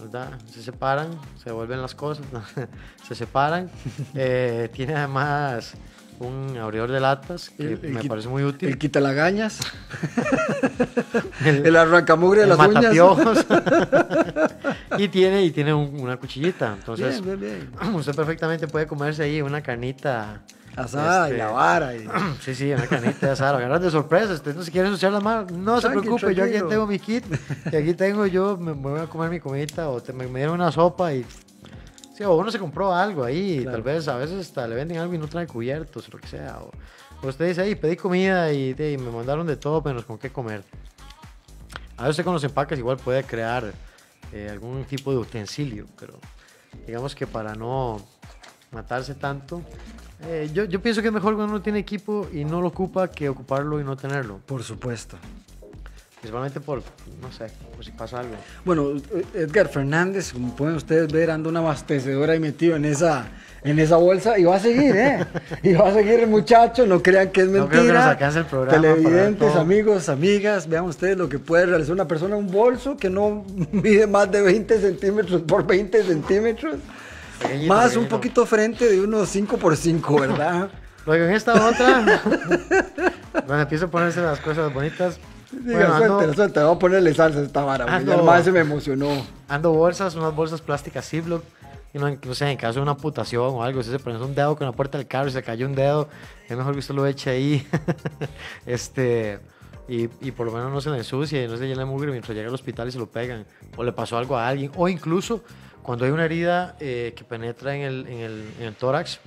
¿verdad? 0.00 0.38
Se 0.50 0.62
separan, 0.62 1.08
se 1.42 1.50
vuelven 1.52 1.82
las 1.82 1.94
cosas, 1.94 2.24
¿no? 2.32 2.42
se 3.06 3.14
separan. 3.14 3.70
Eh, 4.14 4.70
tiene 4.72 4.94
además 4.94 5.74
un 6.20 6.56
abridor 6.56 6.90
de 6.90 6.98
latas 6.98 7.50
que 7.50 7.62
El- 7.74 7.80
el 7.84 7.92
me 7.92 8.04
parece 8.04 8.28
muy 8.28 8.42
útil. 8.42 8.68
El 8.70 8.78
quitelagañas, 8.78 9.60
El- 11.44 11.66
el 11.66 11.76
arrancamugre 11.76 12.40
de 12.42 12.46
las 12.48 12.58
uñas. 12.58 12.94
y 14.98 15.08
tiene, 15.08 15.44
y 15.44 15.50
tiene 15.50 15.72
un- 15.74 16.00
una 16.00 16.16
cuchillita. 16.16 16.74
Entonces, 16.78 17.22
Bien, 17.22 17.38
bien, 17.38 17.70
bien. 17.80 17.94
usted 17.94 18.14
perfectamente 18.14 18.66
puede 18.66 18.86
comerse 18.86 19.22
ahí 19.24 19.42
una 19.42 19.62
carnita. 19.62 20.40
Asada 20.76 21.28
y 21.28 21.32
este, 21.32 21.38
la 21.44 21.50
vara. 21.50 21.94
Y... 21.96 22.08
Sí, 22.40 22.54
sí, 22.54 22.72
una 22.72 22.86
carnita 22.86 23.32
asada. 23.32 23.52
Lo 23.52 23.58
agarran 23.58 23.82
de 23.82 23.90
sorpresa. 23.90 24.32
Usted 24.34 24.54
no 24.54 24.62
se 24.62 24.70
quiere 24.70 24.88
ensuciar 24.88 25.12
la 25.12 25.20
mano. 25.20 25.46
No 25.52 25.80
se 25.80 25.88
preocupe, 25.90 26.34
yo 26.34 26.44
aquí 26.44 26.58
tengo 26.68 26.86
mi 26.86 26.98
kit. 26.98 27.24
Y 27.72 27.76
aquí 27.76 27.94
tengo 27.94 28.26
yo, 28.26 28.56
me, 28.56 28.72
voy 28.72 29.00
a 29.00 29.06
comer 29.06 29.30
mi 29.30 29.40
comidita. 29.40 29.88
O 29.88 30.00
te- 30.02 30.12
me, 30.12 30.26
me 30.26 30.38
dieron 30.40 30.54
una 30.54 30.70
sopa 30.70 31.12
y. 31.12 31.24
Sí, 32.16 32.24
o 32.24 32.34
uno 32.36 32.50
se 32.50 32.58
compró 32.58 32.94
algo 32.94 33.24
ahí. 33.24 33.58
Claro. 33.62 33.72
Tal 33.72 33.82
vez 33.82 34.08
a 34.08 34.16
veces 34.16 34.40
hasta 34.46 34.66
le 34.66 34.74
venden 34.74 34.98
algo 34.98 35.14
y 35.14 35.18
no 35.18 35.28
trae 35.28 35.46
cubiertos 35.46 36.08
o 36.08 36.12
lo 36.12 36.18
que 36.18 36.26
sea. 36.28 36.58
O, 36.60 37.26
usted 37.26 37.48
dice 37.48 37.62
ahí, 37.62 37.74
pedí 37.74 37.96
comida 37.96 38.52
y, 38.52 38.74
de- 38.74 38.92
y 38.92 38.98
me 38.98 39.10
mandaron 39.10 39.46
de 39.46 39.56
todo 39.56 39.82
menos 39.82 40.04
con 40.04 40.18
qué 40.18 40.30
comer. 40.30 40.62
A 41.96 42.06
veces 42.06 42.24
con 42.24 42.32
los 42.34 42.44
empaques 42.44 42.78
igual 42.78 42.96
puede 42.96 43.24
crear 43.24 43.72
eh, 44.32 44.48
algún 44.50 44.84
tipo 44.84 45.10
de 45.10 45.16
utensilio, 45.18 45.86
pero 45.98 46.14
digamos 46.86 47.14
que 47.16 47.26
para 47.26 47.54
no 47.54 48.00
matarse 48.70 49.14
tanto, 49.16 49.62
eh, 50.22 50.50
yo, 50.52 50.64
yo 50.64 50.80
pienso 50.80 51.00
que 51.00 51.08
es 51.08 51.14
mejor 51.14 51.34
cuando 51.34 51.54
uno 51.54 51.62
tiene 51.62 51.78
equipo 51.78 52.28
y 52.32 52.44
no 52.44 52.60
lo 52.60 52.68
ocupa 52.68 53.08
que 53.08 53.28
ocuparlo 53.28 53.80
y 53.80 53.84
no 53.84 53.96
tenerlo. 53.96 54.40
Por 54.46 54.62
supuesto. 54.62 55.16
Principalmente 56.20 56.58
por, 56.58 56.82
no 57.22 57.30
sé, 57.30 57.46
por 57.76 57.84
si 57.84 57.92
pasa 57.92 58.18
algo. 58.18 58.34
Bueno, 58.64 58.90
Edgar 59.34 59.68
Fernández, 59.68 60.32
como 60.32 60.56
pueden 60.56 60.74
ustedes 60.74 61.12
ver, 61.12 61.30
anda 61.30 61.48
un 61.48 61.56
abastecedor 61.56 62.28
ahí 62.28 62.40
metido 62.40 62.74
en 62.74 62.84
esa, 62.86 63.28
en 63.62 63.78
esa 63.78 63.98
bolsa 63.98 64.36
y 64.36 64.42
va 64.42 64.56
a 64.56 64.58
seguir, 64.58 64.96
¿eh? 64.96 65.24
Y 65.62 65.74
va 65.74 65.86
a 65.90 65.92
seguir 65.94 66.18
el 66.18 66.26
muchacho, 66.28 66.86
no 66.86 67.00
crean 67.00 67.30
que 67.30 67.42
es 67.42 67.46
No 67.46 67.52
mentira. 67.52 67.70
creo 67.70 67.86
que 67.86 67.92
nos 67.92 68.04
alcance 68.04 68.38
el 68.40 68.46
programa 68.46 68.82
Televidentes, 68.82 69.54
amigos, 69.54 70.08
amigas, 70.08 70.68
vean 70.68 70.86
ustedes 70.86 71.16
lo 71.16 71.28
que 71.28 71.38
puede 71.38 71.66
realizar 71.66 71.92
una 71.94 72.08
persona, 72.08 72.34
un 72.34 72.50
bolso 72.50 72.96
que 72.96 73.08
no 73.08 73.44
mide 73.70 74.08
más 74.08 74.28
de 74.32 74.42
20 74.42 74.80
centímetros 74.80 75.42
por 75.42 75.64
20 75.68 76.02
centímetros, 76.02 76.78
Pequeñito, 77.40 77.72
más 77.74 77.84
un 77.86 77.90
pequeñito. 78.04 78.16
poquito 78.16 78.46
frente 78.46 78.88
de 78.88 79.00
unos 79.00 79.28
5 79.28 79.56
por 79.58 79.76
5, 79.76 80.20
¿verdad? 80.20 80.70
Luego 81.06 81.24
en 81.24 81.30
esta 81.32 81.54
otra, 81.68 82.20
cuando 83.32 83.60
empiezo 83.60 83.86
a 83.86 83.90
ponerse 83.90 84.20
las 84.20 84.40
cosas 84.40 84.72
bonitas, 84.72 85.18
Diga, 85.50 85.78
bueno, 85.78 85.94
ando, 85.94 86.06
suéltela, 86.08 86.34
suéltela, 86.34 86.66
voy 86.66 86.76
a 86.76 86.78
ponerle 86.78 87.14
salsa 87.14 87.38
a 87.40 87.42
esta 87.44 87.64
vara, 87.64 87.86
Ando- 87.86 88.18
el 88.18 88.22
mae 88.22 88.42
se 88.44 88.52
me 88.52 88.60
emocionó. 88.60 89.08
ando 89.48 89.72
bolsas, 89.72 90.14
unas 90.14 90.34
bolsas 90.34 90.60
plásticas 90.60 91.08
Ziploc 91.08 91.42
y 91.94 91.98
no, 91.98 92.10
no 92.10 92.34
sé, 92.34 92.50
en 92.50 92.58
caso 92.58 92.74
de 92.74 92.82
una 92.82 92.90
amputación 92.90 93.54
o 93.54 93.62
algo, 93.62 93.82
si 93.82 93.90
se 93.90 93.98
pone 93.98 94.22
un 94.22 94.34
dedo 94.34 94.54
con 94.56 94.66
la 94.66 94.72
puerta 94.72 94.98
del 94.98 95.06
carro 95.06 95.28
y 95.28 95.32
se 95.32 95.42
cayó 95.42 95.64
un 95.66 95.74
dedo, 95.74 96.08
es 96.46 96.54
mejor 96.54 96.74
que 96.74 96.80
usted 96.80 96.94
lo 96.94 97.06
eche 97.06 97.30
ahí. 97.30 97.66
este, 98.66 99.40
y, 99.88 100.10
y, 100.20 100.32
por 100.32 100.46
lo 100.46 100.52
menos 100.52 100.70
no 100.70 100.80
se 100.82 100.90
le 100.90 100.98
ensucie, 100.98 101.48
no 101.48 101.56
se 101.56 101.66
llene 101.66 101.78
de 101.78 101.84
mugre 101.86 102.10
mientras 102.10 102.36
llega 102.36 102.48
al 102.48 102.54
hospital 102.54 102.88
y 102.88 102.92
se 102.92 102.98
lo 102.98 103.06
pegan, 103.06 103.46
o 103.76 103.82
le 103.82 103.92
pasó 103.92 104.18
algo 104.18 104.36
a 104.36 104.46
alguien, 104.46 104.70
o 104.76 104.86
incluso 104.88 105.42
cuando 105.88 106.04
hay 106.04 106.10
una 106.10 106.26
herida 106.26 106.76
eh, 106.80 107.14
que 107.16 107.24
penetra 107.24 107.74
en 107.74 107.80
el, 107.80 108.06
en, 108.08 108.20
el, 108.20 108.54
en 108.58 108.66
el, 108.66 108.74
tórax, 108.74 109.20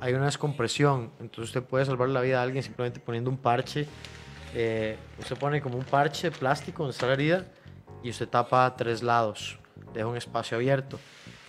hay 0.00 0.14
una 0.14 0.24
descompresión, 0.24 1.12
entonces 1.20 1.54
usted 1.54 1.62
puede 1.62 1.84
salvar 1.84 2.08
la 2.08 2.20
vida 2.20 2.40
a 2.40 2.42
alguien 2.42 2.64
simplemente 2.64 2.98
poniendo 2.98 3.30
un 3.30 3.36
parche, 3.36 3.86
eh, 4.52 4.96
usted 5.20 5.36
pone 5.36 5.62
como 5.62 5.78
un 5.78 5.84
parche 5.84 6.32
plástico 6.32 6.82
donde 6.82 6.94
está 6.94 7.06
la 7.06 7.12
herida 7.12 7.44
y 8.02 8.10
usted 8.10 8.28
tapa 8.28 8.74
tres 8.76 9.04
lados, 9.04 9.60
deja 9.94 10.08
un 10.08 10.16
espacio 10.16 10.56
abierto. 10.56 10.98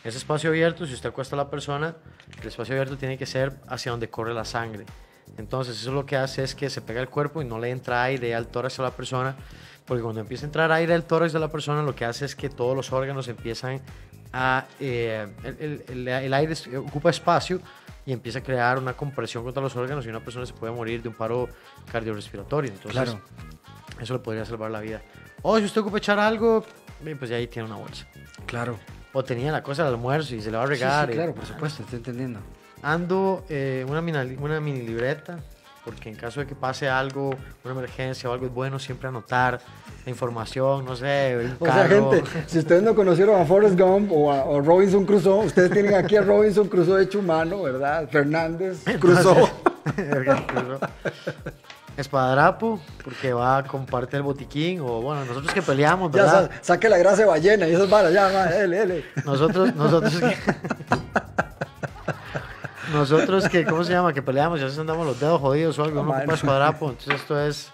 Ese 0.03 0.19
espacio 0.19 0.51
abierto, 0.51 0.85
si 0.85 0.93
usted 0.93 1.09
acuesta 1.09 1.35
a 1.35 1.37
la 1.37 1.49
persona, 1.49 1.95
el 2.39 2.47
espacio 2.47 2.75
abierto 2.75 2.95
tiene 2.95 3.17
que 3.17 3.25
ser 3.25 3.53
hacia 3.67 3.89
donde 3.89 4.11
corre 4.11 4.35
la 4.35 4.45
sangre. 4.45 4.85
Entonces 5.35 5.81
eso 5.81 5.91
lo 5.93 6.05
que 6.05 6.15
hace 6.15 6.43
es 6.43 6.53
que 6.53 6.69
se 6.69 6.81
pega 6.81 7.01
el 7.01 7.09
cuerpo 7.09 7.41
y 7.41 7.45
no 7.45 7.57
le 7.57 7.71
entra 7.71 8.03
aire 8.03 8.35
al 8.35 8.45
tórax 8.45 8.79
a 8.79 8.83
la 8.83 8.91
persona, 8.91 9.35
porque 9.87 10.03
cuando 10.03 10.21
empieza 10.21 10.45
a 10.45 10.49
entrar 10.49 10.71
aire 10.71 10.93
al 10.93 11.05
tórax 11.05 11.33
de 11.33 11.39
la 11.39 11.51
persona, 11.51 11.81
lo 11.81 11.95
que 11.95 12.05
hace 12.05 12.25
es 12.25 12.35
que 12.35 12.49
todos 12.49 12.75
los 12.75 12.93
órganos 12.93 13.27
empiezan 13.27 13.81
a... 14.33 14.65
Eh, 14.79 15.27
el, 15.43 15.83
el, 15.87 16.07
el, 16.07 16.33
aire 16.33 16.55
ocupa 16.77 17.09
espacio 17.09 17.61
y 18.05 18.11
empieza 18.11 18.39
a 18.39 18.43
crear 18.43 18.77
una 18.77 18.93
compresión 18.93 19.43
contra 19.43 19.61
los 19.61 19.75
órganos 19.75 20.05
y 20.05 20.09
una 20.09 20.19
persona 20.19 20.45
se 20.45 20.53
puede 20.53 20.73
morir 20.73 21.01
de 21.01 21.09
un 21.09 21.15
paro 21.15 21.47
cardiorrespiratorio. 21.91 22.71
Entonces, 22.71 22.91
claro. 22.91 23.21
eso 24.01 24.13
le 24.13 24.19
podría 24.19 24.45
salvar 24.45 24.71
la 24.71 24.81
vida. 24.81 25.01
O 25.41 25.57
si 25.57 25.65
usted 25.65 25.81
ocupa 25.81 25.97
echar 25.97 26.19
algo, 26.19 26.65
pues 27.17 27.29
ya 27.29 27.37
ahí 27.37 27.47
tiene 27.47 27.67
una 27.67 27.77
bolsa. 27.77 28.07
Claro. 28.45 28.77
O 29.13 29.23
tenía 29.23 29.51
la 29.51 29.61
cosa 29.61 29.83
del 29.83 29.93
almuerzo 29.93 30.35
y 30.35 30.41
se 30.41 30.51
le 30.51 30.57
va 30.57 30.63
a 30.63 30.67
regar. 30.67 31.05
Sí, 31.05 31.11
sí, 31.11 31.17
claro, 31.17 31.31
y, 31.31 31.33
por 31.33 31.45
supuesto, 31.45 31.83
estoy 31.83 31.97
entendiendo. 31.97 32.39
Ando 32.81 33.45
eh, 33.47 33.85
una, 33.87 34.01
mini, 34.01 34.17
una 34.39 34.59
mini 34.59 34.81
libreta, 34.81 35.39
porque 35.85 36.09
en 36.09 36.15
caso 36.15 36.39
de 36.39 36.47
que 36.47 36.55
pase 36.55 36.87
algo, 36.89 37.31
una 37.63 37.73
emergencia 37.73 38.29
o 38.29 38.33
algo, 38.33 38.45
es 38.45 38.53
bueno 38.53 38.79
siempre 38.79 39.07
anotar 39.09 39.59
la 40.05 40.09
información, 40.09 40.85
no 40.85 40.95
sé, 40.95 41.33
el 41.33 41.55
O 41.59 41.65
sea, 41.65 41.87
gente, 41.87 42.23
si 42.47 42.59
ustedes 42.59 42.81
no 42.83 42.95
conocieron 42.95 43.39
a 43.41 43.45
Forrest 43.45 43.79
Gump 43.79 44.11
o 44.11 44.31
a 44.31 44.43
o 44.45 44.61
Robinson 44.61 45.05
Crusoe, 45.05 45.45
ustedes 45.45 45.71
tienen 45.71 45.95
aquí 45.95 46.15
a 46.15 46.21
Robinson 46.21 46.67
Crusoe 46.67 47.03
hecho 47.03 47.19
humano, 47.19 47.61
¿verdad? 47.63 48.07
Fernández 48.09 48.83
Crusoe. 48.99 49.49
Espadrapo, 51.95 52.79
porque 53.03 53.33
va 53.33 53.63
con 53.65 53.85
parte 53.85 54.17
del 54.17 54.23
botiquín, 54.23 54.79
o 54.81 54.99
bueno, 55.01 55.25
nosotros 55.25 55.53
que 55.53 55.61
peleamos, 55.61 56.11
Ya 56.11 56.23
¿verdad? 56.23 56.51
sa- 56.51 56.73
saque 56.73 56.89
la 56.89 56.97
grasa 56.97 57.17
de 57.17 57.25
ballena 57.25 57.67
y 57.67 57.73
esas 57.73 57.87
varas, 57.87 58.11
ya, 58.11 58.29
va, 58.29 58.45
él, 58.49 58.73
él. 58.73 59.05
Nosotros, 59.23 59.75
nosotros 59.75 60.11
que... 60.19 60.35
Nosotros 62.93 63.49
que, 63.49 63.65
¿cómo 63.65 63.83
se 63.83 63.91
llama? 63.91 64.13
Que 64.13 64.21
peleamos 64.21 64.59
y 64.59 64.61
a 64.61 64.65
veces 64.65 64.79
andamos 64.79 65.05
los 65.05 65.19
dedos 65.19 65.41
jodidos 65.41 65.77
o 65.79 65.83
algo, 65.83 65.95
No, 65.95 66.01
uno 66.03 66.11
man. 66.11 66.19
ocupa 66.21 66.33
espadrapo, 66.35 66.89
entonces 66.89 67.15
esto 67.15 67.39
es 67.39 67.71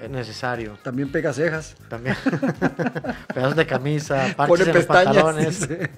eh, 0.00 0.08
necesario 0.08 0.78
También 0.82 1.10
pega 1.10 1.32
cejas. 1.32 1.76
también. 1.88 2.16
Pedazos 3.34 3.56
de 3.56 3.66
camisa, 3.66 4.32
parches 4.36 4.58
Pone 4.58 4.70
en 4.70 4.74
los 4.76 4.84
pantalones. 4.86 5.60
dice. 5.68 5.90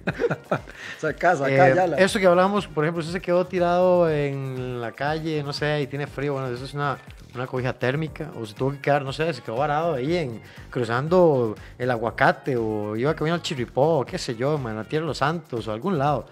saca, 0.98 1.36
saca, 1.36 1.50
Eh, 1.68 1.74
ya. 1.74 1.86
La... 1.86 1.96
Eso 1.98 2.18
que 2.18 2.26
hablábamos, 2.26 2.66
por 2.66 2.84
ejemplo, 2.84 3.00
usted 3.00 3.12
se 3.12 3.20
quedó 3.20 3.46
tirado 3.46 4.08
en 4.10 4.80
la 4.80 4.92
calle, 4.92 5.42
no 5.42 5.52
sé, 5.52 5.82
y 5.82 5.86
tiene 5.86 6.06
frío, 6.06 6.32
bueno, 6.34 6.48
eso 6.48 6.64
es 6.64 6.74
una, 6.74 6.98
una 7.34 7.46
cobija 7.46 7.72
térmica, 7.72 8.30
o 8.40 8.44
se 8.46 8.54
tuvo 8.54 8.72
que 8.72 8.80
quedar, 8.80 9.04
no 9.04 9.12
sé, 9.12 9.32
se 9.32 9.42
quedó 9.42 9.56
varado 9.56 9.94
ahí 9.94 10.16
en, 10.16 10.40
cruzando 10.70 11.54
el 11.78 11.90
aguacate, 11.90 12.56
o 12.56 12.96
iba 12.96 13.14
camino 13.14 13.34
al 13.34 13.42
Chirripó, 13.42 14.00
o 14.00 14.04
qué 14.04 14.18
sé 14.18 14.34
yo, 14.36 14.56
en 14.56 14.76
la 14.76 14.84
Tierra 14.84 15.04
de 15.04 15.08
los 15.08 15.18
Santos, 15.18 15.66
o 15.68 15.70
a 15.70 15.74
algún 15.74 15.98
lado. 15.98 16.26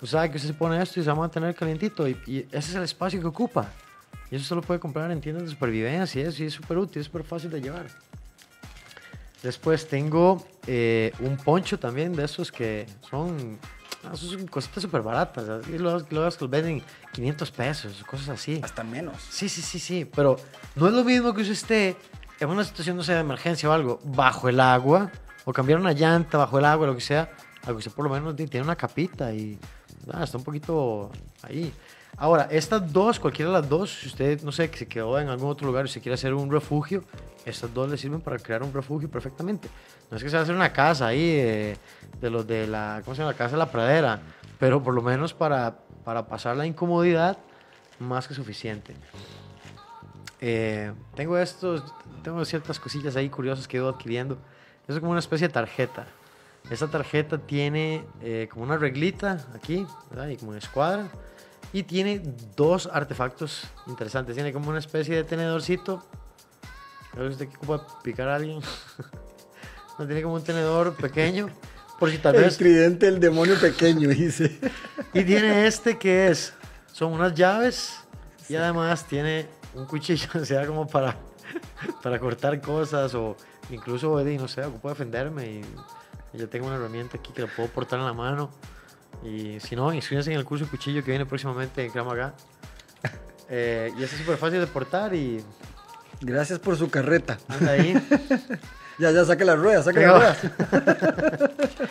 Usted 0.00 0.16
sabe 0.16 0.30
que 0.30 0.36
usted 0.36 0.48
se 0.50 0.54
pone 0.54 0.80
esto 0.80 1.00
y 1.00 1.02
se 1.02 1.08
va 1.08 1.16
a 1.16 1.20
mantener 1.20 1.54
calientito, 1.54 2.08
y, 2.08 2.16
y 2.26 2.38
ese 2.50 2.70
es 2.70 2.74
el 2.74 2.84
espacio 2.84 3.20
que 3.20 3.26
ocupa. 3.26 3.68
Y 4.30 4.36
eso 4.36 4.44
se 4.44 4.54
lo 4.54 4.62
puede 4.62 4.78
comprar 4.78 5.10
en 5.10 5.20
tiendas 5.20 5.44
de 5.44 5.50
supervivencia 5.50 6.22
y 6.22 6.24
eso, 6.26 6.42
y 6.42 6.46
es 6.46 6.54
súper 6.54 6.78
útil, 6.78 7.00
es 7.00 7.06
súper 7.06 7.24
fácil 7.24 7.50
de 7.50 7.60
llevar. 7.60 7.86
Después 9.42 9.88
tengo 9.88 10.44
eh, 10.66 11.12
un 11.20 11.36
poncho 11.36 11.78
también 11.78 12.12
de 12.12 12.24
esos 12.24 12.50
que 12.50 12.86
son, 13.08 13.58
ah, 14.04 14.16
son 14.16 14.46
cositas 14.48 14.82
súper 14.82 15.00
baratas. 15.00 15.48
Así, 15.48 15.78
luego, 15.78 16.04
luego 16.10 16.36
que 16.36 16.46
venden 16.46 16.82
500 17.12 17.50
pesos, 17.52 18.04
cosas 18.04 18.30
así. 18.30 18.60
Hasta 18.62 18.82
menos. 18.82 19.16
Sí, 19.30 19.48
sí, 19.48 19.62
sí, 19.62 19.78
sí. 19.78 20.04
Pero 20.04 20.36
no 20.74 20.88
es 20.88 20.92
lo 20.92 21.04
mismo 21.04 21.32
que 21.32 21.42
usted 21.42 21.52
esté 21.52 21.96
en 22.40 22.48
una 22.48 22.64
situación, 22.64 22.96
no 22.96 23.02
sé, 23.02 23.14
de 23.14 23.20
emergencia 23.20 23.68
o 23.68 23.72
algo, 23.72 24.00
bajo 24.04 24.48
el 24.48 24.60
agua, 24.60 25.10
o 25.44 25.52
cambiar 25.52 25.78
una 25.78 25.92
llanta 25.92 26.36
bajo 26.36 26.58
el 26.58 26.64
agua, 26.64 26.88
lo 26.88 26.94
que 26.94 27.00
sea, 27.00 27.30
a 27.62 27.66
que 27.66 27.72
usted 27.72 27.92
por 27.92 28.04
lo 28.04 28.10
menos 28.10 28.34
tiene 28.36 28.62
una 28.62 28.76
capita 28.76 29.32
y 29.32 29.58
ah, 30.12 30.24
está 30.24 30.38
un 30.38 30.44
poquito 30.44 31.10
ahí. 31.42 31.72
Ahora, 32.16 32.48
estas 32.50 32.92
dos, 32.92 33.20
cualquiera 33.20 33.52
de 33.52 33.60
las 33.60 33.68
dos, 33.68 34.00
si 34.00 34.08
usted, 34.08 34.42
no 34.42 34.50
sé, 34.50 34.70
que 34.70 34.78
se 34.78 34.88
quedó 34.88 35.18
en 35.20 35.28
algún 35.28 35.50
otro 35.50 35.66
lugar 35.66 35.86
y 35.86 35.88
se 35.88 36.00
quiere 36.00 36.14
hacer 36.14 36.34
un 36.34 36.50
refugio, 36.50 37.04
estas 37.44 37.72
dos 37.72 37.88
le 37.88 37.96
sirven 37.96 38.20
para 38.20 38.38
crear 38.38 38.62
un 38.62 38.72
refugio 38.72 39.10
perfectamente. 39.10 39.68
No 40.10 40.16
es 40.16 40.22
que 40.22 40.28
se 40.28 40.36
va 40.36 40.40
a 40.40 40.42
hacer 40.42 40.54
una 40.54 40.72
casa 40.72 41.06
ahí 41.06 41.20
eh, 41.20 41.76
de 42.20 42.30
los 42.30 42.46
de 42.46 42.66
la, 42.66 43.02
¿cómo 43.04 43.14
se 43.14 43.22
llama? 43.22 43.32
La 43.32 43.38
casa 43.38 43.52
de 43.52 43.58
la 43.58 43.70
pradera, 43.70 44.20
pero 44.58 44.82
por 44.82 44.94
lo 44.94 45.02
menos 45.02 45.32
para, 45.32 45.78
para 46.04 46.26
pasar 46.26 46.56
la 46.56 46.66
incomodidad, 46.66 47.38
más 48.00 48.26
que 48.26 48.34
suficiente. 48.34 48.94
Eh, 50.40 50.92
tengo 51.14 51.36
estos, 51.38 51.82
tengo 52.22 52.44
ciertas 52.44 52.78
cosillas 52.78 53.16
ahí 53.16 53.28
curiosas 53.28 53.68
que 53.68 53.76
he 53.76 53.80
ido 53.80 53.88
adquiriendo. 53.88 54.38
Eso 54.84 54.94
es 54.94 55.00
como 55.00 55.10
una 55.10 55.20
especie 55.20 55.48
de 55.48 55.54
tarjeta. 55.54 56.06
Esta 56.70 56.88
tarjeta 56.88 57.38
tiene 57.38 58.04
eh, 58.22 58.48
como 58.50 58.64
una 58.64 58.76
reglita 58.76 59.46
aquí, 59.54 59.86
¿verdad? 60.10 60.28
Y 60.28 60.36
como 60.36 60.50
una 60.50 60.58
escuadra. 60.58 61.08
Y 61.72 61.82
tiene 61.82 62.22
dos 62.56 62.88
artefactos 62.92 63.64
interesantes. 63.86 64.34
Tiene 64.34 64.52
como 64.52 64.70
una 64.70 64.78
especie 64.78 65.16
de 65.16 65.24
tenedorcito. 65.24 66.04
Creo 67.12 67.26
que 67.26 67.32
usted 67.32 67.48
que 67.48 67.56
ocupa 67.56 67.86
picar 68.02 68.28
a 68.28 68.36
alguien. 68.36 68.60
no 69.98 70.06
tiene 70.06 70.22
como 70.22 70.34
un 70.34 70.44
tenedor 70.44 70.94
pequeño. 70.94 71.48
Por 71.98 72.10
si 72.10 72.18
tal 72.18 72.36
El 72.36 72.44
vez. 72.44 72.56
tridente 72.56 73.06
del 73.06 73.18
demonio 73.18 73.58
pequeño, 73.60 74.08
dice. 74.08 74.58
Y 75.12 75.24
tiene 75.24 75.66
este 75.66 75.98
que 75.98 76.28
es, 76.28 76.52
son 76.92 77.12
unas 77.12 77.34
llaves 77.34 77.98
y 78.48 78.54
además 78.54 79.04
tiene 79.06 79.46
un 79.74 79.84
cuchillo, 79.86 80.28
o 80.40 80.44
sea, 80.44 80.66
como 80.66 80.86
para, 80.86 81.16
para 82.02 82.18
cortar 82.20 82.60
cosas 82.60 83.14
o 83.14 83.36
incluso, 83.70 84.22
no 84.22 84.48
sé, 84.48 84.64
ocupo 84.64 84.88
defenderme 84.90 85.46
y 85.46 85.60
yo 86.38 86.48
tengo 86.48 86.66
una 86.66 86.76
herramienta 86.76 87.18
aquí 87.18 87.32
que 87.32 87.42
la 87.42 87.48
puedo 87.48 87.68
portar 87.68 87.98
en 87.98 88.06
la 88.06 88.12
mano. 88.14 88.50
Y 89.24 89.58
si 89.60 89.74
no, 89.76 89.92
inscríbanse 89.92 90.32
en 90.32 90.38
el 90.38 90.44
curso 90.44 90.64
de 90.64 90.70
cuchillo 90.70 91.02
que 91.04 91.10
viene 91.10 91.26
próximamente 91.26 91.84
en 91.84 91.90
Kramaga. 91.90 92.34
Eh, 93.50 93.90
y 93.98 94.02
es 94.02 94.10
súper 94.10 94.36
fácil 94.36 94.60
de 94.60 94.66
portar 94.66 95.14
y 95.14 95.42
Gracias 96.20 96.58
por 96.58 96.76
su 96.76 96.90
carreta. 96.90 97.38
anda 97.48 97.72
ahí. 97.72 97.94
Ya, 98.98 99.12
ya, 99.12 99.24
saque 99.24 99.44
las 99.44 99.56
ruedas, 99.56 99.84
saque 99.84 100.00
las 100.00 100.12
ruedas. 100.18 100.38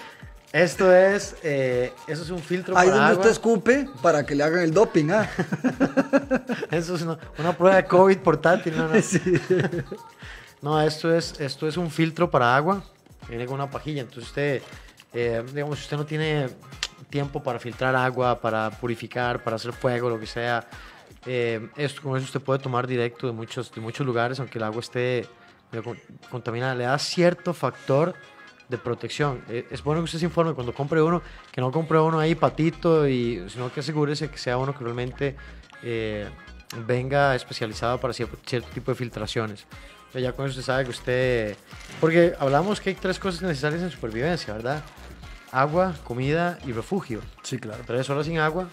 Esto 0.53 0.93
es, 0.93 1.35
eh, 1.41 1.93
eso 2.05 2.23
es 2.23 2.29
un 2.29 2.39
filtro 2.39 2.77
Ahí 2.77 2.87
para 2.87 2.97
donde 2.97 3.11
agua. 3.11 3.21
usted 3.21 3.31
escupe 3.31 3.89
para 4.01 4.25
que 4.25 4.35
le 4.35 4.43
hagan 4.43 4.59
el 4.59 4.73
doping, 4.73 5.09
¿ah? 5.11 5.29
Eso 6.69 6.95
es 6.95 7.01
una, 7.03 7.17
una 7.37 7.57
prueba 7.57 7.77
de 7.77 7.85
COVID 7.85 8.17
portátil. 8.19 8.77
No, 8.77 8.87
no. 8.89 9.01
Sí. 9.01 9.21
No, 10.61 10.81
esto 10.81 11.13
es, 11.15 11.39
esto 11.39 11.67
es 11.67 11.77
un 11.77 11.89
filtro 11.89 12.29
para 12.29 12.55
agua. 12.55 12.83
Viene 13.29 13.46
con 13.46 13.55
una 13.55 13.69
pajilla. 13.69 14.01
Entonces 14.01 14.25
usted, 14.25 14.62
eh, 15.13 15.43
digamos, 15.53 15.77
si 15.79 15.84
usted 15.84 15.98
no 15.98 16.05
tiene 16.05 16.48
tiempo 17.10 17.41
para 17.43 17.60
filtrar 17.60 17.96
agua, 17.96 18.39
para 18.39 18.69
purificar, 18.72 19.43
para 19.43 19.55
hacer 19.55 19.74
fuego, 19.74 20.10
lo 20.10 20.19
que 20.19 20.27
sea, 20.27 20.67
eh, 21.25 21.69
esto, 21.77 22.01
con 22.01 22.17
eso 22.17 22.25
usted 22.25 22.41
puede 22.41 22.60
tomar 22.60 22.88
directo 22.88 23.27
de 23.27 23.34
muchos, 23.34 23.72
de 23.74 23.81
muchos 23.81 24.05
lugares, 24.05 24.39
aunque 24.39 24.57
el 24.57 24.63
agua 24.63 24.79
esté 24.81 25.27
contaminada. 26.29 26.75
Le 26.75 26.86
da 26.86 26.98
cierto 27.00 27.53
factor 27.53 28.13
de 28.69 28.77
protección. 28.77 29.43
Eh, 29.50 29.65
es 29.72 29.84
bueno 29.84 30.01
que 30.01 30.05
usted 30.05 30.19
se 30.19 30.25
informe 30.25 30.53
cuando 30.53 30.74
compre 30.74 31.01
uno, 31.01 31.22
que 31.51 31.62
no 31.62 31.72
compre 31.72 32.00
uno 32.00 32.19
ahí 32.19 32.36
patito, 32.36 33.07
y, 33.07 33.46
sino 33.50 33.72
que 33.72 33.79
asegúrese 33.81 34.29
que 34.29 34.38
sea 34.38 34.57
uno 34.57 34.74
que 34.77 34.84
realmente 34.84 35.36
eh, 35.84 36.27
venga 36.86 37.36
especializado 37.36 38.00
para 38.00 38.13
cier- 38.13 38.27
cierto 38.46 38.69
tipo 38.74 38.91
de 38.91 38.96
filtraciones. 38.96 39.65
Pero 40.11 40.23
ya 40.23 40.33
con 40.33 40.45
eso 40.45 40.59
usted 40.59 40.65
sabe 40.65 40.83
que 40.85 40.89
usted... 40.91 41.57
Porque 41.99 42.33
hablamos 42.39 42.79
que 42.79 42.89
hay 42.89 42.95
tres 42.95 43.19
cosas 43.19 43.41
necesarias 43.41 43.81
en 43.81 43.91
supervivencia, 43.91 44.53
¿verdad? 44.53 44.83
Agua, 45.51 45.95
comida 46.03 46.59
y 46.65 46.71
refugio. 46.71 47.21
Sí, 47.43 47.57
claro. 47.57 47.83
Tres 47.85 48.09
horas 48.09 48.25
sin 48.25 48.39
agua, 48.39 48.67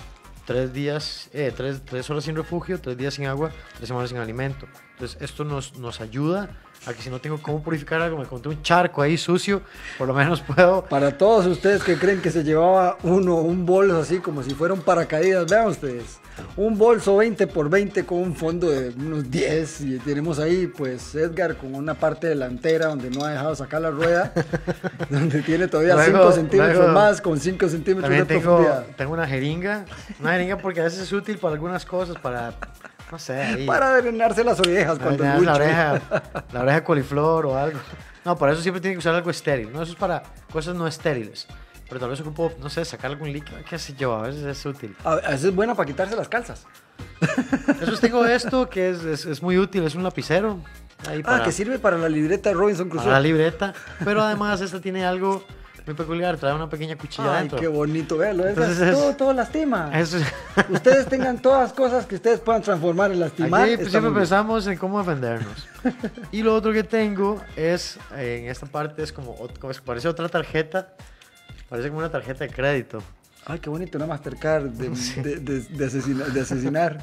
tres 0.44 0.72
días, 0.72 1.30
eh, 1.32 1.52
tres, 1.54 1.82
tres 1.84 2.08
horas 2.10 2.24
sin 2.24 2.36
refugio, 2.36 2.80
tres 2.80 2.96
días 2.96 3.14
sin 3.14 3.26
agua, 3.26 3.50
tres 3.76 3.88
semanas 3.88 4.10
sin 4.10 4.18
alimento. 4.18 4.66
Entonces 4.92 5.20
esto 5.20 5.44
nos, 5.44 5.76
nos 5.78 6.00
ayuda 6.00 6.50
a 6.86 6.92
que 6.92 7.00
si 7.02 7.08
no 7.10 7.18
tengo 7.18 7.40
cómo 7.40 7.62
purificar 7.62 8.00
algo, 8.02 8.16
me 8.18 8.24
encontré 8.24 8.50
un 8.50 8.62
charco 8.62 9.00
ahí 9.02 9.16
sucio, 9.16 9.62
por 9.98 10.06
lo 10.08 10.14
menos 10.14 10.40
puedo. 10.54 10.84
Para 10.84 11.16
todos 11.16 11.46
ustedes 11.46 11.82
que 11.82 11.96
creen 11.98 12.20
que 12.20 12.30
se 12.30 12.44
llevaba 12.44 12.98
uno 13.02 13.36
un 13.36 13.64
bolso 13.64 13.98
así 13.98 14.18
como 14.18 14.42
si 14.42 14.50
fuera 14.54 14.74
un 14.74 14.80
paracaídas, 14.82 15.46
vean 15.50 15.66
ustedes, 15.68 16.18
un 16.56 16.76
bolso 16.76 17.16
20 17.16 17.46
por 17.46 17.70
20 17.70 18.04
con 18.04 18.18
un 18.18 18.34
fondo 18.34 18.68
de 18.70 18.90
unos 18.90 19.30
10 19.30 19.80
y 19.82 19.98
tenemos 19.98 20.38
ahí 20.38 20.66
pues 20.66 21.14
Edgar 21.14 21.56
con 21.56 21.74
una 21.74 21.94
parte 21.94 22.26
delantera 22.26 22.86
donde 22.86 23.08
no 23.10 23.24
ha 23.24 23.30
dejado 23.30 23.54
sacar 23.54 23.80
la 23.80 23.90
rueda, 23.90 24.32
donde 25.10 25.42
tiene 25.42 25.68
todavía 25.68 25.96
5 25.96 26.10
Luego- 26.10 26.32
centímetros 26.32 26.76
luego 26.76 26.92
más 26.92 27.20
con 27.20 27.38
5 27.40 27.68
centímetros 27.68 28.10
de 28.10 28.24
tengo, 28.24 28.40
profundidad. 28.42 28.86
tengo 28.96 29.12
una 29.12 29.26
jeringa, 29.26 29.84
una 30.20 30.32
jeringa 30.32 30.58
porque 30.58 30.80
a 30.80 30.84
veces 30.84 31.00
es 31.00 31.12
útil 31.12 31.38
para 31.38 31.54
algunas 31.54 31.84
cosas, 31.84 32.16
para, 32.18 32.52
no 33.14 33.18
sé, 33.20 33.40
ahí, 33.40 33.64
Para 33.64 34.00
drenarse 34.02 34.42
las 34.42 34.58
orejas 34.58 34.98
para 34.98 35.16
cuando 35.16 35.22
es 35.24 35.30
la 35.30 35.36
mucho. 35.52 35.52
oreja, 35.52 36.02
la 36.52 36.60
oreja 36.62 36.74
de 36.80 36.82
coliflor 36.84 37.46
o 37.46 37.56
algo. 37.56 37.78
No, 38.24 38.36
para 38.36 38.52
eso 38.52 38.60
siempre 38.60 38.80
tiene 38.80 38.96
que 38.96 38.98
usar 38.98 39.14
algo 39.14 39.30
estéril, 39.30 39.72
¿no? 39.72 39.82
Eso 39.82 39.92
es 39.92 39.98
para 39.98 40.20
cosas 40.50 40.74
no 40.74 40.84
estériles. 40.88 41.46
Pero 41.88 42.00
tal 42.00 42.10
vez 42.10 42.20
ocupo, 42.22 42.52
no 42.60 42.68
sé, 42.68 42.84
sacar 42.84 43.12
algún 43.12 43.32
líquido, 43.32 43.56
qué 43.70 43.78
sé 43.78 43.94
yo, 43.94 44.16
a 44.16 44.22
veces 44.22 44.42
es 44.42 44.66
útil. 44.66 44.96
A 45.04 45.14
veces 45.14 45.44
es 45.44 45.54
buena 45.54 45.76
para 45.76 45.86
quitarse 45.86 46.16
las 46.16 46.28
calzas. 46.28 46.66
Eso 47.80 47.96
tengo 47.98 48.24
esto 48.26 48.68
que 48.68 48.90
es, 48.90 49.04
es, 49.04 49.26
es 49.26 49.42
muy 49.42 49.58
útil, 49.58 49.84
es 49.84 49.94
un 49.94 50.02
lapicero. 50.02 50.58
Ahí 51.08 51.20
Ah, 51.20 51.30
para, 51.30 51.44
que 51.44 51.52
sirve 51.52 51.78
para 51.78 51.96
la 51.98 52.08
libreta 52.08 52.48
de 52.48 52.56
Robinson 52.56 52.88
para 52.88 53.00
Crusoe. 53.02 53.12
la 53.12 53.20
libreta. 53.20 53.74
Pero 54.04 54.22
además 54.22 54.60
esta 54.60 54.80
tiene 54.80 55.06
algo 55.06 55.44
muy 55.86 55.94
peculiar, 55.94 56.36
trae 56.38 56.54
una 56.54 56.68
pequeña 56.68 56.96
cuchilla 56.96 57.34
Ay, 57.34 57.40
dentro. 57.40 57.58
qué 57.58 57.68
bonito, 57.68 58.22
es- 58.22 58.30
Entonces 58.36 58.78
es- 58.80 58.92
todo, 58.94 59.14
todo 59.16 59.32
lastima. 59.34 59.90
Eso 59.98 60.16
es- 60.18 60.24
Ustedes 60.70 61.06
tengan 61.06 61.40
todas 61.42 61.72
cosas 61.72 62.06
que 62.06 62.14
ustedes 62.14 62.40
puedan 62.40 62.62
transformar 62.62 63.12
en 63.12 63.20
lastimar. 63.20 63.62
Aquí 63.64 63.76
pues, 63.76 63.90
siempre 63.90 64.10
bien. 64.10 64.20
pensamos 64.22 64.66
en 64.66 64.78
cómo 64.78 64.98
defendernos. 64.98 65.68
Y 66.32 66.42
lo 66.42 66.54
otro 66.54 66.72
que 66.72 66.84
tengo 66.84 67.40
es, 67.56 67.98
eh, 68.16 68.40
en 68.44 68.50
esta 68.50 68.66
parte 68.66 69.02
es 69.02 69.12
como, 69.12 69.36
ot- 69.38 69.58
como 69.58 69.70
es- 69.70 69.80
parece 69.80 70.08
otra 70.08 70.28
tarjeta, 70.28 70.94
parece 71.68 71.88
como 71.88 71.98
una 72.00 72.10
tarjeta 72.10 72.44
de 72.44 72.50
crédito. 72.50 73.02
Ay, 73.46 73.58
qué 73.58 73.68
bonito, 73.68 73.98
una 73.98 74.06
Mastercard 74.06 74.64
de, 74.70 74.96
Sí. 74.96 75.20
de, 75.20 75.36
de- 75.36 75.60
de 75.60 75.84
asesina- 75.86 76.24
de 76.24 76.40
asesinar. 76.40 76.98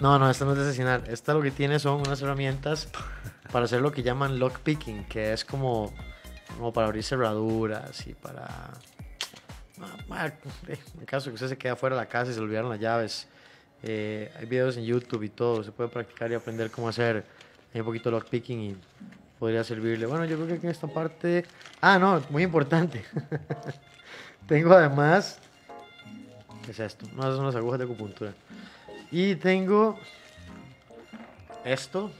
No, 0.00 0.18
no, 0.18 0.28
esta 0.28 0.44
no 0.44 0.50
es 0.52 0.58
de 0.58 0.64
asesinar. 0.64 1.02
Esta 1.06 1.34
lo 1.34 1.40
que 1.40 1.52
tiene 1.52 1.78
son 1.78 2.00
unas 2.00 2.20
herramientas 2.20 2.88
para 3.52 3.66
hacer 3.66 3.80
lo 3.80 3.92
que 3.92 4.02
llaman 4.02 4.40
lockpicking, 4.40 5.04
que 5.04 5.32
es 5.32 5.44
como, 5.44 5.94
como 6.56 6.72
para 6.72 6.86
abrir 6.86 7.02
cerraduras 7.02 8.06
y 8.06 8.14
para... 8.14 8.70
Eh, 10.68 10.78
En 11.00 11.06
caso 11.06 11.30
que 11.30 11.34
usted 11.34 11.48
se 11.48 11.58
quede 11.58 11.74
fuera 11.76 11.96
de 11.96 12.02
la 12.02 12.08
casa 12.08 12.30
y 12.30 12.34
se 12.34 12.40
olvidaron 12.40 12.70
las 12.70 12.80
llaves. 12.80 13.28
eh, 13.82 14.32
hay 14.38 14.46
videos 14.46 14.76
en 14.76 14.84
YouTube 14.84 15.24
y 15.24 15.28
todo. 15.28 15.62
Se 15.62 15.72
puede 15.72 15.90
practicar 15.90 16.30
y 16.30 16.34
aprender 16.34 16.70
cómo 16.70 16.88
hacer 16.88 17.24
un 17.74 17.84
poquito 17.84 18.08
de 18.08 18.16
lockpicking 18.16 18.60
y 18.60 18.76
podría 19.38 19.64
servirle. 19.64 20.06
Bueno, 20.06 20.24
yo 20.24 20.36
creo 20.36 20.48
que 20.60 20.66
en 20.66 20.70
esta 20.70 20.86
parte... 20.86 21.44
Ah, 21.80 21.98
no, 21.98 22.22
muy 22.30 22.44
importante. 22.44 23.04
Tengo 24.46 24.72
además... 24.74 25.38
¿Qué 26.64 26.70
es 26.70 26.80
esto? 26.80 27.06
No, 27.14 27.22
son 27.36 27.44
las 27.44 27.56
agujas 27.56 27.78
de 27.78 27.84
acupuntura. 27.84 28.32
Y 29.10 29.34
tengo 29.34 29.98
esto. 31.62 32.10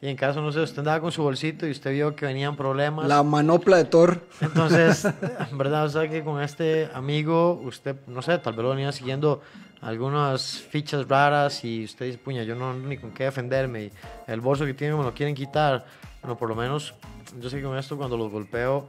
Y 0.00 0.06
en 0.08 0.16
caso, 0.16 0.40
no 0.40 0.52
sé, 0.52 0.60
usted 0.60 0.78
andaba 0.78 1.00
con 1.00 1.10
su 1.10 1.22
bolsito 1.22 1.66
y 1.66 1.72
usted 1.72 1.90
vio 1.92 2.14
que 2.14 2.24
venían 2.24 2.56
problemas. 2.56 3.08
La 3.08 3.24
manopla 3.24 3.78
de 3.78 3.84
Thor. 3.84 4.20
Entonces, 4.40 5.04
en 5.50 5.58
verdad, 5.58 5.86
o 5.86 5.88
sea 5.88 6.08
que 6.08 6.22
con 6.22 6.40
este 6.40 6.88
amigo, 6.94 7.60
usted, 7.64 7.96
no 8.06 8.22
sé, 8.22 8.38
tal 8.38 8.54
vez 8.54 8.62
lo 8.62 8.70
venía 8.70 8.92
siguiendo 8.92 9.42
algunas 9.80 10.60
fichas 10.60 11.08
raras 11.08 11.64
y 11.64 11.84
usted 11.84 12.06
dice, 12.06 12.18
puña, 12.18 12.44
yo 12.44 12.54
no 12.54 12.74
ni 12.74 12.96
con 12.96 13.10
qué 13.12 13.24
defenderme 13.24 13.84
y 13.84 13.92
el 14.26 14.40
bolso 14.40 14.64
que 14.66 14.74
tiene 14.74 14.94
me 14.94 15.02
lo 15.02 15.12
quieren 15.12 15.34
quitar. 15.34 15.84
Bueno, 16.22 16.38
por 16.38 16.48
lo 16.48 16.54
menos, 16.54 16.94
yo 17.40 17.50
sé 17.50 17.56
que 17.56 17.64
con 17.64 17.76
esto 17.76 17.96
cuando 17.96 18.16
los 18.16 18.30
golpeo 18.30 18.88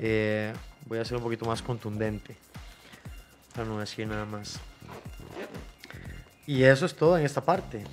eh, 0.00 0.52
voy 0.86 0.98
a 0.98 1.04
ser 1.04 1.16
un 1.16 1.22
poquito 1.22 1.44
más 1.44 1.62
contundente. 1.62 2.36
Para 3.54 3.68
no 3.68 3.78
decir 3.78 4.06
nada 4.06 4.24
más. 4.24 4.58
Y 6.46 6.64
eso 6.64 6.86
es 6.86 6.94
todo 6.94 7.16
en 7.16 7.24
esta 7.24 7.40
parte. 7.40 7.84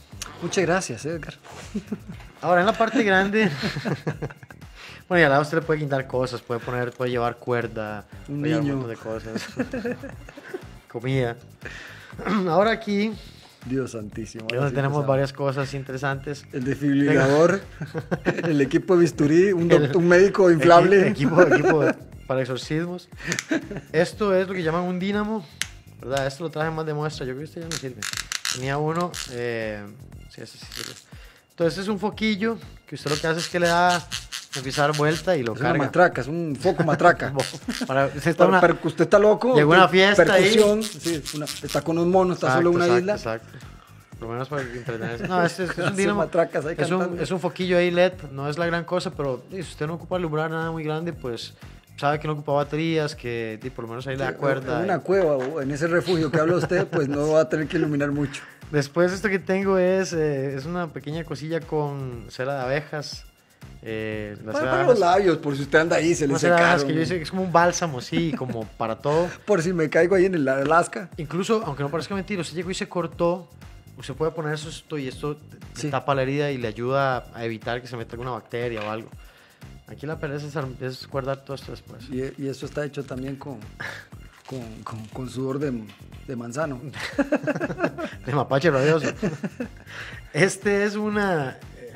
Muchas 0.42 0.66
gracias, 0.66 1.06
Edgar. 1.06 1.34
Ahora, 2.42 2.62
en 2.62 2.68
la 2.68 2.74
parte 2.74 3.04
grande, 3.04 3.50
bueno, 5.10 5.22
y 5.22 5.24
al 5.24 5.30
lado 5.32 5.42
usted 5.42 5.58
le 5.58 5.64
puede 5.64 5.80
quitar 5.80 6.06
cosas, 6.08 6.42
puede 6.42 6.60
poner, 6.60 6.92
puede 6.92 7.12
llevar 7.12 7.38
cuerda, 7.38 8.06
Un 8.28 8.40
puede 8.42 8.50
llevar 8.52 8.64
niño. 8.64 8.76
montón 8.78 8.90
de 8.92 8.98
cosas, 8.98 9.48
comida. 10.92 11.36
Ahora 12.48 12.72
aquí, 12.72 13.14
Dios 13.66 13.92
santísimo. 13.92 14.48
sí 14.50 14.74
tenemos 14.76 15.06
varias 15.06 15.34
cosas 15.34 15.74
interesantes. 15.74 16.46
El 16.54 16.64
desfibrilador, 16.64 17.60
el 18.26 18.62
equipo 18.62 18.96
de 18.96 19.02
bisturí, 19.02 19.52
un, 19.54 19.72
El- 19.72 19.96
un 19.96 20.08
médico 20.08 20.50
inflable. 20.52 21.08
Equipo, 21.08 21.42
equipo 21.42 21.84
para 22.28 22.42
exorcismos. 22.42 23.10
Esto 23.92 24.36
es 24.36 24.48
lo 24.48 24.54
que 24.54 24.62
llaman 24.64 24.84
un 24.84 25.00
dínamo, 25.00 25.46
¿verdad? 26.02 26.28
Esto 26.28 26.44
lo 26.44 26.50
traje 26.52 26.70
más 26.72 26.86
de 26.86 26.94
muestra, 26.94 27.26
yo 27.26 27.34
creo 27.34 27.40
que 27.40 27.46
este 27.46 27.60
ya 27.62 27.66
no 27.66 27.72
sirve. 27.72 28.02
Tenía 28.58 28.80
uno, 28.80 29.12
eh, 29.34 29.84
sí, 30.30 30.42
ese 30.42 30.58
sí 30.58 30.66
sirve. 30.74 30.94
Entonces 31.52 31.78
es 31.78 31.88
un 31.90 32.00
foquillo 32.00 32.58
que 32.88 32.96
usted 32.96 33.12
lo 33.12 33.18
que 33.20 33.28
hace 33.28 33.40
es 33.40 33.50
que 33.50 33.60
le 33.60 33.68
da, 33.68 34.04
empieza 34.56 34.84
a 34.84 34.88
dar 34.88 34.98
vuelta 34.98 35.38
y 35.38 35.44
lo 35.44 35.54
Es 35.54 35.60
una 35.60 35.70
carga. 35.70 35.86
matraca, 35.86 36.22
es 36.22 36.28
un 36.28 36.58
foco 36.60 36.84
matraca. 36.84 37.34
Para, 37.88 38.08
usted 38.08 38.28
está 38.32 38.50
Para, 38.50 38.74
una- 38.74 38.80
usted 38.84 39.04
está 39.04 39.20
loco. 39.20 39.56
Llegó 39.56 39.74
una 39.74 39.88
fiesta 39.88 40.24
ahí. 40.34 40.44
Percusión, 40.56 40.82
sí, 40.82 41.22
es 41.24 41.34
una- 41.36 41.46
está 41.46 41.82
con 41.84 42.00
un 42.00 42.10
mono, 42.10 42.34
está 42.34 42.56
solo 42.56 42.72
en 42.72 42.76
una 42.78 42.86
Exacto, 42.86 43.00
isla. 43.02 43.14
Exacto. 43.16 43.58
Por 44.18 44.28
lo 44.28 44.34
menos 44.34 44.48
para 44.50 44.64
que 44.64 44.78
entretenerse. 44.78 45.28
No, 45.28 45.44
este 45.44 45.66
es, 45.66 45.70
es 45.70 45.78
un 45.78 45.84
Hace 45.84 45.96
dínamo. 45.96 46.18
matracas 46.22 46.66
ahí 46.66 46.76
Es 46.80 46.90
un, 46.90 47.20
es 47.20 47.30
un 47.30 47.40
foquillo 47.40 47.78
ahí 47.78 47.92
LED, 47.92 48.14
no 48.32 48.50
es 48.50 48.58
la 48.58 48.66
gran 48.66 48.86
cosa, 48.86 49.12
pero 49.12 49.44
si 49.52 49.60
usted 49.60 49.86
no 49.86 49.94
ocupa 49.94 50.16
alumbrar 50.16 50.50
nada 50.50 50.72
muy 50.72 50.84
grande, 50.84 51.14
pues 51.14 51.54
sabe 51.98 52.20
que 52.20 52.28
no 52.28 52.34
ocupa 52.34 52.54
baterías, 52.54 53.16
que 53.16 53.60
por 53.76 53.84
lo 53.86 53.90
menos 53.90 54.08
ahí 54.08 54.16
le 54.16 54.24
da 54.24 54.34
cuerda. 54.36 54.78
En 54.80 54.86
una 54.86 55.00
cueva 55.00 55.36
o 55.38 55.62
en 55.62 55.72
ese 55.72 55.88
refugio 55.88 56.32
que 56.32 56.40
habla 56.40 56.56
usted, 56.56 56.88
pues 56.88 57.08
no 57.10 57.32
va 57.32 57.42
a 57.42 57.50
tener 57.50 57.68
que 57.68 57.78
iluminar 57.78 58.12
mucho. 58.12 58.44
Después 58.72 59.12
esto 59.12 59.30
que 59.30 59.40
tengo 59.40 59.78
es, 59.78 60.14
eh, 60.14 60.56
es 60.56 60.66
una 60.66 60.88
pequeña 60.92 61.24
cosilla 61.24 61.60
con 61.62 62.26
cera 62.30 62.56
de 62.56 62.62
abejas. 62.62 63.26
Eh, 63.82 64.36
la 64.46 64.52
Para, 64.54 64.72
para 64.72 64.84
los 64.86 65.00
labios, 65.00 65.38
por 65.38 65.56
si 65.56 65.62
usted 65.62 65.80
anda 65.80 65.96
ahí, 65.98 66.14
se 66.16 66.28
le 66.28 66.38
secaron. 66.38 66.86
que 66.86 66.94
yo 66.94 67.02
hice 67.02 67.22
es 67.22 67.30
como 67.30 67.44
un 67.44 67.52
bálsamo, 67.52 68.02
sí, 68.02 68.34
como 68.38 68.66
para 68.66 68.98
todo. 68.98 69.28
Por 69.46 69.62
si 69.62 69.72
me 69.72 69.90
caigo 69.90 70.16
ahí 70.16 70.26
en 70.26 70.36
el 70.36 70.48
Alaska. 70.48 71.10
Incluso, 71.18 71.64
aunque 71.66 71.84
no 71.84 71.90
parezca 71.90 72.14
mentira, 72.16 72.42
usted 72.42 72.56
llegó 72.56 72.72
y 72.72 72.74
se 72.76 72.90
cortó, 72.90 73.50
usted 73.98 74.14
puede 74.16 74.32
poner 74.32 74.54
eso 74.54 74.68
esto 74.70 74.98
y 74.98 75.08
esto 75.08 75.38
Sí. 75.74 75.90
tapa 75.90 76.16
la 76.16 76.24
herida 76.24 76.52
y 76.52 76.58
le 76.58 76.68
ayuda 76.68 77.26
a 77.34 77.46
evitar 77.46 77.82
que 77.82 77.88
se 77.88 77.96
meta 77.96 78.14
alguna 78.14 78.32
bacteria 78.32 78.82
o 78.82 78.90
algo. 78.90 79.10
Aquí 79.88 80.06
la 80.06 80.20
pereza 80.20 80.48
es, 80.48 80.82
es 80.82 81.08
guardar 81.08 81.44
todo 81.46 81.56
esto 81.56 81.72
después. 81.72 82.10
Y, 82.10 82.22
y 82.44 82.48
eso 82.50 82.66
está 82.66 82.84
hecho 82.86 83.04
también 83.06 83.38
con, 83.38 83.60
con, 84.46 84.62
con- 84.84 85.06
con 85.08 85.30
sudor 85.30 85.60
de, 85.60 85.84
de 86.28 86.36
manzano. 86.36 86.82
De 88.26 88.34
mapache 88.34 88.70
rabioso. 88.70 89.08
Este 90.34 90.84
es 90.84 90.96
una. 90.96 91.58
eh, 91.78 91.94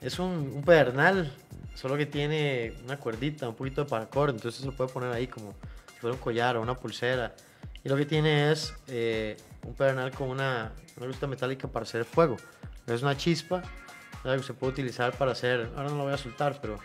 Es 0.00 0.18
un, 0.18 0.52
un 0.54 0.62
pedernal, 0.62 1.32
solo 1.74 1.96
que 1.96 2.06
tiene 2.06 2.74
una 2.84 2.96
cuerdita, 2.96 3.48
un 3.48 3.54
poquito 3.54 3.84
de 3.84 3.90
paracord, 3.90 4.30
entonces 4.34 4.60
se 4.60 4.66
lo 4.66 4.72
puede 4.72 4.90
poner 4.92 5.12
ahí 5.12 5.26
como 5.28 5.54
si 5.94 6.00
fuera 6.00 6.14
un 6.16 6.20
collar 6.20 6.56
o 6.56 6.62
una 6.62 6.74
pulsera. 6.74 7.34
Y 7.84 7.88
lo 7.88 7.96
que 7.96 8.04
tiene 8.06 8.50
es 8.50 8.74
eh, 8.88 9.36
un 9.62 9.74
pedernal 9.74 10.10
con 10.10 10.28
una, 10.28 10.72
una 10.96 11.06
luz 11.06 11.22
metálica 11.28 11.68
para 11.68 11.84
hacer 11.84 12.04
fuego. 12.04 12.36
Es 12.86 13.02
una 13.02 13.16
chispa 13.16 13.62
¿verdad? 14.24 14.38
que 14.38 14.42
se 14.44 14.54
puede 14.54 14.72
utilizar 14.72 15.12
para 15.16 15.32
hacer. 15.32 15.70
Ahora 15.76 15.90
no 15.90 15.96
lo 15.98 16.02
voy 16.04 16.12
a 16.12 16.18
soltar, 16.18 16.58
pero 16.60 16.78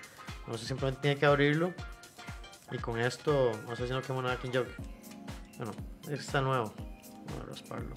no 0.47 0.57
sé, 0.57 0.65
simplemente 0.65 1.01
tiene 1.01 1.17
que 1.19 1.25
abrirlo. 1.25 1.73
Y 2.71 2.77
con 2.77 2.99
esto, 2.99 3.51
no 3.67 3.75
sé 3.75 3.87
si 3.87 3.93
no 3.93 4.01
quemo 4.01 4.21
nada 4.21 4.35
aquí 4.35 4.47
en. 4.47 4.53
Bueno, 5.57 5.71
este 6.03 6.15
está 6.15 6.41
nuevo. 6.41 6.73
Vamos 7.27 7.43
a 7.43 7.45
rasparlo. 7.49 7.95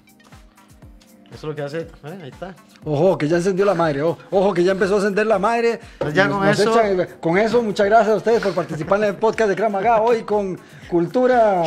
Eso 1.25 1.35
es 1.35 1.43
lo 1.43 1.55
que 1.55 1.61
hace. 1.61 1.79
¿eh? 1.81 2.19
Ahí 2.23 2.29
está. 2.29 2.55
Ojo, 2.85 3.17
que 3.17 3.27
ya 3.27 3.37
encendió 3.37 3.65
la 3.65 3.73
madre. 3.73 4.01
Ojo, 4.01 4.53
que 4.53 4.63
ya 4.63 4.71
empezó 4.73 4.93
a 4.95 4.97
encender 4.97 5.27
la 5.27 5.39
madre. 5.39 5.79
Pues 5.97 6.13
ya 6.13 6.29
con 6.29 6.47
eso- 6.47 6.73
echan- 6.79 7.19
con 7.19 7.37
eso, 7.37 7.61
muchas 7.61 7.87
gracias 7.87 8.09
a 8.13 8.15
ustedes 8.17 8.41
por 8.41 8.53
participar 8.53 8.99
en 8.99 9.09
el 9.09 9.15
podcast 9.15 9.49
de 9.49 9.55
Kramaga. 9.55 10.01
Hoy 10.01 10.23
con 10.23 10.57
cultura. 10.89 11.63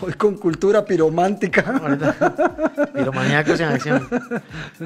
Hoy 0.00 0.12
con 0.14 0.36
cultura 0.36 0.84
piromántica. 0.84 1.62
Piromaníacos 2.94 3.60
en 3.60 3.66
acción. 3.68 4.08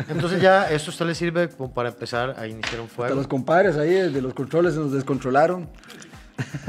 Entonces 0.09 0.41
ya 0.41 0.71
esto 0.71 0.91
a 0.91 0.93
usted 0.93 1.07
le 1.07 1.15
sirve 1.15 1.49
como 1.49 1.73
para 1.73 1.89
empezar 1.89 2.35
a 2.39 2.47
iniciar 2.47 2.81
un 2.81 2.87
Hasta 2.87 2.97
fuego. 2.97 3.15
los 3.15 3.27
compadres 3.27 3.77
ahí 3.77 3.91
de 4.11 4.23
los 4.23 4.35
controles 4.35 4.75
se 4.75 4.81
nos 4.81 4.93
descontrolaron. 4.93 5.69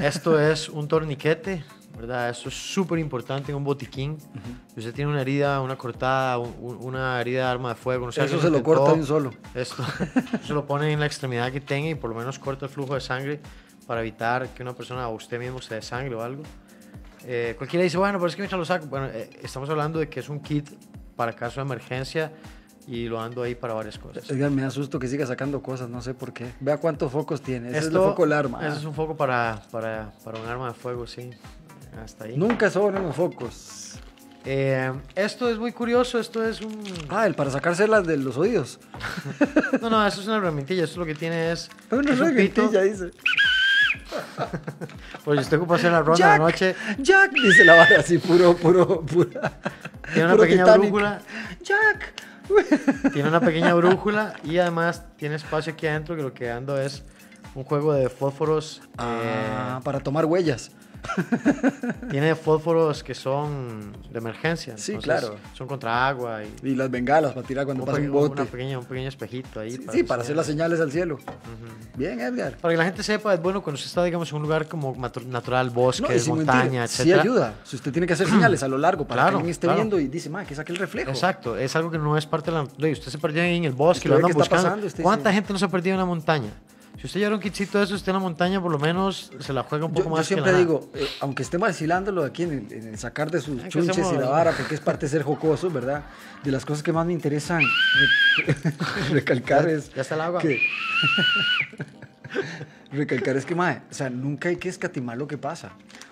Esto 0.01 0.39
es 0.39 0.67
un 0.69 0.87
torniquete, 0.87 1.63
¿verdad? 1.97 2.29
Esto 2.29 2.49
es 2.49 2.55
súper 2.55 2.97
importante 2.99 3.51
en 3.51 3.57
un 3.57 3.63
botiquín. 3.63 4.17
Si 4.73 4.79
usted 4.79 4.93
tiene 4.93 5.11
una 5.11 5.21
herida, 5.21 5.61
una 5.61 5.75
cortada, 5.77 6.39
un- 6.39 6.55
un- 6.59 6.77
una 6.81 7.21
herida 7.21 7.45
de 7.45 7.51
arma 7.51 7.69
de 7.69 7.75
fuego, 7.75 8.07
no 8.07 8.11
sé, 8.11 8.23
Eso 8.23 8.41
se 8.41 8.49
lo 8.49 8.63
corta 8.63 8.93
un 8.93 9.05
solo. 9.05 9.31
Esto 9.53 9.83
se 10.47 10.53
lo 10.53 10.65
pone 10.65 10.91
en 10.91 10.99
la 10.99 11.05
extremidad 11.05 11.51
que 11.51 11.61
tenga 11.61 11.89
y 11.89 11.95
por 11.95 12.09
lo 12.09 12.15
menos 12.15 12.39
corta 12.39 12.65
el 12.65 12.71
flujo 12.71 12.95
de 12.95 13.01
sangre 13.01 13.39
para 13.85 14.01
evitar 14.01 14.47
que 14.49 14.63
una 14.63 14.73
persona 14.73 15.07
o 15.07 15.15
usted 15.15 15.39
mismo 15.39 15.61
se 15.61 15.75
dé 15.75 15.81
sangre 15.81 16.15
o 16.15 16.23
algo. 16.23 16.41
Eh, 17.25 17.55
cualquiera 17.57 17.83
dice, 17.83 17.97
bueno, 17.97 18.17
pero 18.17 18.27
es 18.29 18.35
que 18.35 18.41
me 18.41 18.49
lo 18.49 18.65
saco. 18.65 18.87
Bueno, 18.87 19.07
eh, 19.07 19.29
estamos 19.41 19.69
hablando 19.69 19.99
de 19.99 20.09
que 20.09 20.19
es 20.19 20.29
un 20.29 20.39
kit 20.39 20.69
para 21.15 21.33
caso 21.33 21.59
de 21.59 21.65
emergencia 21.65 22.31
y 22.87 23.05
lo 23.05 23.21
ando 23.21 23.43
ahí 23.43 23.55
para 23.55 23.73
varias 23.73 23.99
cosas. 23.99 24.29
Edgar, 24.29 24.49
me 24.51 24.61
da 24.61 24.71
susto 24.71 24.97
que 24.97 25.07
siga 25.07 25.25
sacando 25.25 25.61
cosas, 25.61 25.89
no 25.89 26.01
sé 26.01 26.13
por 26.13 26.33
qué. 26.33 26.47
Vea 26.59 26.77
cuántos 26.77 27.11
focos 27.11 27.41
tiene. 27.41 27.69
Ese 27.69 27.79
es 27.79 27.85
el 27.87 27.93
foco 27.93 28.23
del 28.23 28.33
arma. 28.33 28.65
Ese 28.67 28.77
es 28.77 28.85
un 28.85 28.93
foco 28.93 29.15
para, 29.15 29.61
para, 29.71 30.11
para 30.23 30.39
un 30.39 30.47
arma 30.47 30.69
de 30.69 30.73
fuego, 30.73 31.05
sí. 31.05 31.29
Hasta 32.03 32.25
ahí. 32.25 32.37
Nunca 32.37 32.69
sobran 32.69 33.03
los 33.03 33.15
focos. 33.15 33.99
Eh, 34.45 34.91
esto 35.15 35.49
es 35.49 35.59
muy 35.59 35.71
curioso, 35.73 36.17
esto 36.17 36.43
es 36.43 36.61
un... 36.61 36.81
Ah, 37.09 37.27
el 37.27 37.35
para 37.35 37.51
sacarse 37.51 37.87
las 37.87 38.07
de 38.07 38.17
los 38.17 38.37
oídos. 38.37 38.79
no, 39.81 39.89
no, 39.89 40.07
eso 40.07 40.21
es 40.21 40.27
una 40.27 40.37
herramientilla, 40.37 40.85
eso 40.85 40.99
lo 40.99 41.05
que 41.05 41.15
tiene 41.15 41.51
es... 41.51 41.69
Una 41.91 42.13
es 42.13 42.19
un 42.19 42.35
pito. 42.35 42.67
dice. 42.69 43.11
Pues 45.23 45.41
usted 45.41 45.57
ocupa 45.57 45.75
hacer 45.75 45.91
la 45.91 46.01
ronda 46.01 46.13
de 46.25 46.31
Jack, 46.31 46.39
noche, 46.39 46.75
Jack, 46.99 47.31
dice 47.33 47.65
la 47.65 47.75
vara 47.75 47.99
así, 47.99 48.17
puro, 48.17 48.55
puro, 48.55 49.01
pura. 49.01 49.51
tiene 50.13 50.25
una 50.25 50.31
puro 50.35 50.43
pequeña 50.43 50.63
Titanic. 50.65 50.89
brújula, 50.89 51.21
Jack. 51.61 52.13
tiene 53.13 53.29
una 53.29 53.39
pequeña 53.39 53.73
brújula 53.75 54.33
y 54.43 54.57
además 54.57 55.03
tiene 55.17 55.35
espacio 55.35 55.73
aquí 55.73 55.85
adentro 55.87 56.15
que 56.15 56.23
lo 56.23 56.33
que 56.33 56.49
ando 56.49 56.79
es 56.81 57.03
un 57.55 57.63
juego 57.63 57.93
de 57.93 58.09
fósforos. 58.09 58.81
Ah, 58.97 59.81
para 59.83 59.99
tomar 59.99 60.25
huellas. 60.25 60.71
eh, 61.17 61.93
tiene 62.11 62.35
fósforos 62.35 63.03
que 63.03 63.13
son 63.15 63.93
de 64.11 64.17
emergencia. 64.19 64.77
Sí, 64.77 64.93
entonces 64.93 65.21
claro. 65.21 65.35
Son 65.53 65.67
contra 65.67 66.07
agua 66.07 66.41
y 66.43 66.67
Y 66.69 66.75
las 66.75 66.89
bengalas 66.91 67.33
para 67.33 67.45
tirar 67.45 67.65
cuando 67.65 67.83
un, 67.83 67.87
pasa 67.89 68.01
un 68.01 68.11
bote. 68.11 68.41
una 68.41 68.51
pequeña, 68.51 68.79
un 68.79 68.85
pequeño 68.85 69.07
espejito 69.09 69.59
ahí. 69.61 69.71
Sí, 69.71 69.85
sí, 69.91 70.03
para 70.03 70.23
hacer 70.23 70.35
las 70.35 70.45
señales 70.45 70.79
al 70.81 70.91
cielo. 70.91 71.17
Bien, 71.95 72.19
Edgar. 72.19 72.57
Para 72.57 72.73
que 72.73 72.77
la 72.77 72.85
gente 72.85 73.03
sepa, 73.03 73.33
es 73.33 73.41
bueno 73.41 73.61
cuando 73.61 73.75
usted 73.75 73.87
está, 73.87 74.03
digamos, 74.03 74.29
en 74.31 74.35
un 74.37 74.43
lugar 74.43 74.67
como 74.67 74.95
natural, 75.27 75.69
bosque, 75.69 76.17
No, 76.27 76.35
montaña, 76.35 76.83
etc. 76.85 76.89
sí 76.91 77.13
ayuda. 77.13 77.55
Si 77.63 77.75
usted 77.75 77.91
tiene 77.91 78.07
que 78.07 78.13
hacer 78.13 78.27
señales 78.27 78.63
a 78.63 78.67
lo 78.67 78.77
largo 78.77 79.05
para 79.05 79.21
Claro, 79.23 79.29
que 79.31 79.35
alguien 79.37 79.51
esté 79.51 79.67
claro. 79.67 79.77
viendo 79.77 79.99
y 79.99 80.07
dice, 80.07 80.29
ma, 80.29 80.45
que 80.45 80.55
saque 80.55 80.71
el 80.71 80.77
reflejo. 80.77 81.09
Exacto, 81.09 81.57
es 81.57 81.75
algo 81.75 81.91
que 81.91 81.97
no 81.97 82.17
es 82.17 82.25
parte 82.25 82.51
de 82.51 82.57
la. 82.57 82.63
Usted 82.63 83.11
se 83.11 83.17
perdió 83.17 83.41
ahí 83.43 83.57
en 83.57 83.65
el 83.65 83.73
bosque, 83.73 84.07
Usted 84.07 84.09
lo 84.11 84.15
andan 84.27 84.31
buscando. 84.33 84.63
pasando, 84.69 85.03
¿Cuánta 85.03 85.29
dice- 85.29 85.35
gente 85.35 85.53
no 85.53 85.59
se 85.59 85.65
ha 85.65 85.69
perdido 85.69 85.93
en 85.95 85.99
la 85.99 86.05
montaña? 86.05 86.49
Si 86.99 87.05
usted 87.07 87.21
lleva 87.21 87.35
un 87.35 87.41
kitcito 87.41 87.77
de 87.77 87.85
eso, 87.85 87.95
usted 87.95 88.09
en 88.09 88.15
la 88.15 88.19
montaña 88.19 88.61
por 88.61 88.71
lo 88.71 88.77
menos 88.77 89.31
se 89.39 89.53
la 89.53 89.63
juega 89.63 89.85
un 89.85 89.91
Yo, 89.91 90.03
poco 90.03 90.09
yo 90.09 90.15
más. 90.17 90.27
que 90.27 90.33
siempre 90.33 90.51
la- 90.51 90.57
digo, 90.57 90.91
eh, 90.93 91.07
aunque 91.21 91.43
esté 91.43 91.57
vacilándolo 91.57 92.23
aquí 92.25 92.43
en 92.43 92.51
el, 92.69 92.73
en 92.73 92.87
el 92.89 92.97
sacar 92.97 93.31
de 93.31 93.39
sus 93.39 93.63
Ay, 93.63 93.69
chunches 93.69 94.05
y 94.11 94.17
la 94.17 94.27
vara, 94.27 94.51
porque 94.51 94.75
es 94.75 94.81
parte 94.81 95.05
de 95.05 95.09
ser 95.11 95.23
jocoso, 95.23 95.69
¿verdad? 95.69 96.03
De 96.43 96.51
las 96.51 96.65
cosas 96.65 96.83
que 96.83 96.91
más 96.91 97.05
me 97.05 97.13
interesan 97.13 97.61
re- 98.35 98.55
recalcar 99.11 99.69
es 99.69 99.93
Ya 99.93 100.01
está 100.01 100.15
el 100.15 100.21
agua. 100.21 100.41
que 100.41 100.59
recalcar 102.91 103.37
es 103.37 103.45
que 103.45 103.55
mae, 103.55 103.81
o 103.89 103.93
sea, 103.93 104.09
nunca 104.09 104.49
hay 104.49 104.57
que 104.57 104.67
escatimar 104.69 105.17
lo 105.17 105.27
que 105.27 105.37
pasa. 105.37 105.71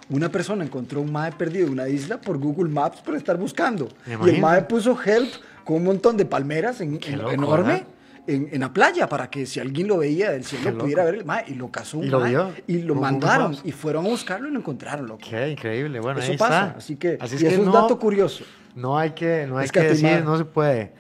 Una 0.10 0.30
persona 0.32 0.64
encontró 0.64 1.02
un 1.02 1.12
mae 1.12 1.34
perdido 1.34 1.68
en 1.68 1.74
una 1.74 1.90
isla 1.90 2.22
por 2.22 2.38
Google 2.38 2.70
Maps 2.70 3.02
por 3.02 3.16
estar 3.16 3.36
buscando. 3.38 3.90
Y 4.26 4.30
el 4.30 4.40
mae 4.40 4.62
puso 4.62 4.98
help 5.04 5.34
con 5.66 5.78
un 5.78 5.84
montón 5.84 6.16
de 6.16 6.24
palmeras 6.26 6.80
en, 6.80 6.98
en- 7.06 7.18
loco, 7.18 7.32
enorme. 7.32 7.68
¿verdad? 7.74 7.88
En, 8.28 8.50
en 8.52 8.60
la 8.60 8.74
playa 8.74 9.08
para 9.08 9.30
que 9.30 9.46
si 9.46 9.60
alguien 9.60 9.88
lo 9.88 9.98
veía 9.98 10.32
del 10.32 10.44
cielo 10.44 10.78
pudiera 10.78 11.06
ver 11.06 11.16
el 11.16 11.26
mae 11.26 11.46
y 11.48 11.54
lo 11.54 11.70
cazó 11.72 11.98
un 12.00 12.06
¿Y 12.68 12.74
y 12.74 12.82
lo 12.82 12.94
mandaron 12.96 13.58
y 13.64 13.72
fueron 13.72 14.06
a 14.06 14.10
buscarlo 14.10 14.50
y 14.50 14.52
lo 14.52 14.60
encontraron 14.60 15.08
loco 15.08 15.22
Qué 15.30 15.50
increíble, 15.50 16.00
bueno, 16.02 16.20
eso 16.20 16.34
ahí 16.34 16.38
pasa 16.38 16.68
está. 16.68 16.78
así 16.78 16.96
que 16.98 17.18
Así 17.22 17.36
y 17.36 17.38
es 17.38 17.42
que 17.44 17.48
eso 17.50 17.62
es 17.62 17.66
no, 17.66 17.74
un 17.74 17.82
dato 17.82 17.98
curioso 17.98 18.44
no 18.76 18.98
hay 18.98 19.12
que, 19.12 19.46
no 19.48 19.58
hay 19.58 19.68
que 19.70 19.80
Escatimar. 19.80 20.12
decir, 20.12 20.24
no 20.26 20.38
se 20.38 20.46
puede. 20.46 20.92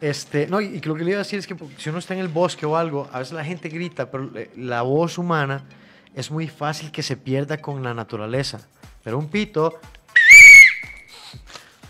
Este, 0.00 0.46
no, 0.46 0.60
y 0.60 0.80
lo 0.80 0.94
que 0.94 1.02
le 1.04 1.10
iba 1.10 1.18
a 1.20 1.24
decir 1.24 1.38
es 1.40 1.46
que 1.46 1.56
si 1.76 1.90
uno 1.90 1.98
está 1.98 2.14
en 2.14 2.20
el 2.20 2.28
bosque 2.28 2.64
o 2.64 2.76
algo, 2.76 3.08
a 3.12 3.18
veces 3.18 3.34
la 3.34 3.44
gente 3.44 3.68
grita, 3.68 4.10
pero 4.10 4.30
eh, 4.34 4.50
la 4.56 4.82
voz 4.82 5.18
humana 5.18 5.64
es 6.14 6.30
muy 6.30 6.48
fácil 6.48 6.90
que 6.90 7.02
se 7.02 7.16
pierda 7.16 7.58
con 7.58 7.82
la 7.82 7.92
naturaleza. 7.92 8.60
Pero 9.04 9.18
un 9.18 9.28
pito, 9.28 9.74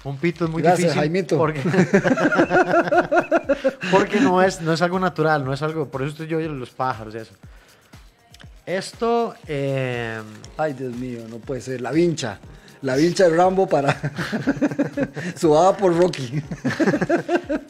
un 0.05 0.17
pito 0.17 0.45
es 0.45 0.51
muy 0.51 0.63
Gracias, 0.63 0.95
difícil. 0.95 1.01
Jaimito. 1.01 1.37
Porque, 1.37 1.61
porque 3.91 4.21
no, 4.21 4.43
es, 4.43 4.61
no 4.61 4.73
es 4.73 4.83
algo 4.83 4.99
natural, 4.99 5.45
no 5.45 5.53
es 5.53 5.63
algo, 5.63 5.89
por 5.89 6.03
eso 6.03 6.13
estoy 6.13 6.29
yo 6.29 6.41
y 6.41 6.49
los 6.49 6.71
pájaros 6.71 7.15
y 7.15 7.19
eso. 7.19 7.33
Esto, 8.67 9.35
eh, 9.47 10.21
ay 10.59 10.75
Dios 10.75 10.95
mío 10.95 11.21
no 11.29 11.39
puede 11.39 11.63
ser 11.63 11.81
la 11.81 11.91
vincha 11.91 12.39
la 12.83 12.97
vincha 12.97 13.29
de 13.29 13.37
Rambo 13.37 13.67
para 13.67 13.97
sudada 15.37 15.77
por 15.77 15.97
Rocky 15.97 16.43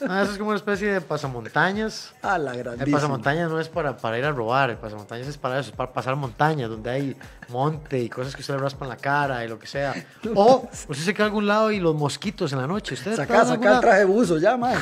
no, 0.06 0.22
eso 0.22 0.32
es 0.32 0.38
como 0.38 0.50
una 0.50 0.56
especie 0.56 0.92
de 0.92 1.00
pasamontañas. 1.00 2.14
a 2.22 2.38
la 2.38 2.52
El 2.52 2.58
grandísima 2.58 2.96
pasamontañas 2.96 3.50
no 3.50 3.60
es 3.60 3.68
para, 3.68 3.96
para 3.96 4.18
ir 4.18 4.24
a 4.24 4.32
robar, 4.32 4.70
el 4.70 4.76
pasamontañas 4.76 5.28
es 5.28 5.36
para 5.36 5.58
eso, 5.58 5.70
es 5.70 5.76
para 5.76 5.92
pasar 5.92 6.16
montañas 6.16 6.70
donde 6.70 6.90
hay 6.90 7.16
monte 7.48 7.98
y 8.00 8.08
cosas 8.08 8.34
que 8.34 8.40
usted 8.40 8.54
le 8.54 8.60
raspan 8.60 8.88
la 8.88 8.96
cara 8.96 9.44
y 9.44 9.48
lo 9.48 9.58
que 9.58 9.66
sea. 9.66 9.94
O 10.34 10.68
usted 10.88 11.04
se 11.04 11.14
queda 11.14 11.24
a 11.24 11.26
algún 11.26 11.46
lado 11.46 11.70
y 11.70 11.80
los 11.80 11.94
mosquitos 11.94 12.52
en 12.52 12.58
la 12.58 12.66
noche. 12.66 12.94
Usted, 12.94 13.16
saca 13.16 13.44
saca 13.44 13.74
el 13.74 13.80
traje 13.80 13.98
de 14.00 14.04
buzo 14.04 14.38
ya 14.38 14.56
man 14.56 14.78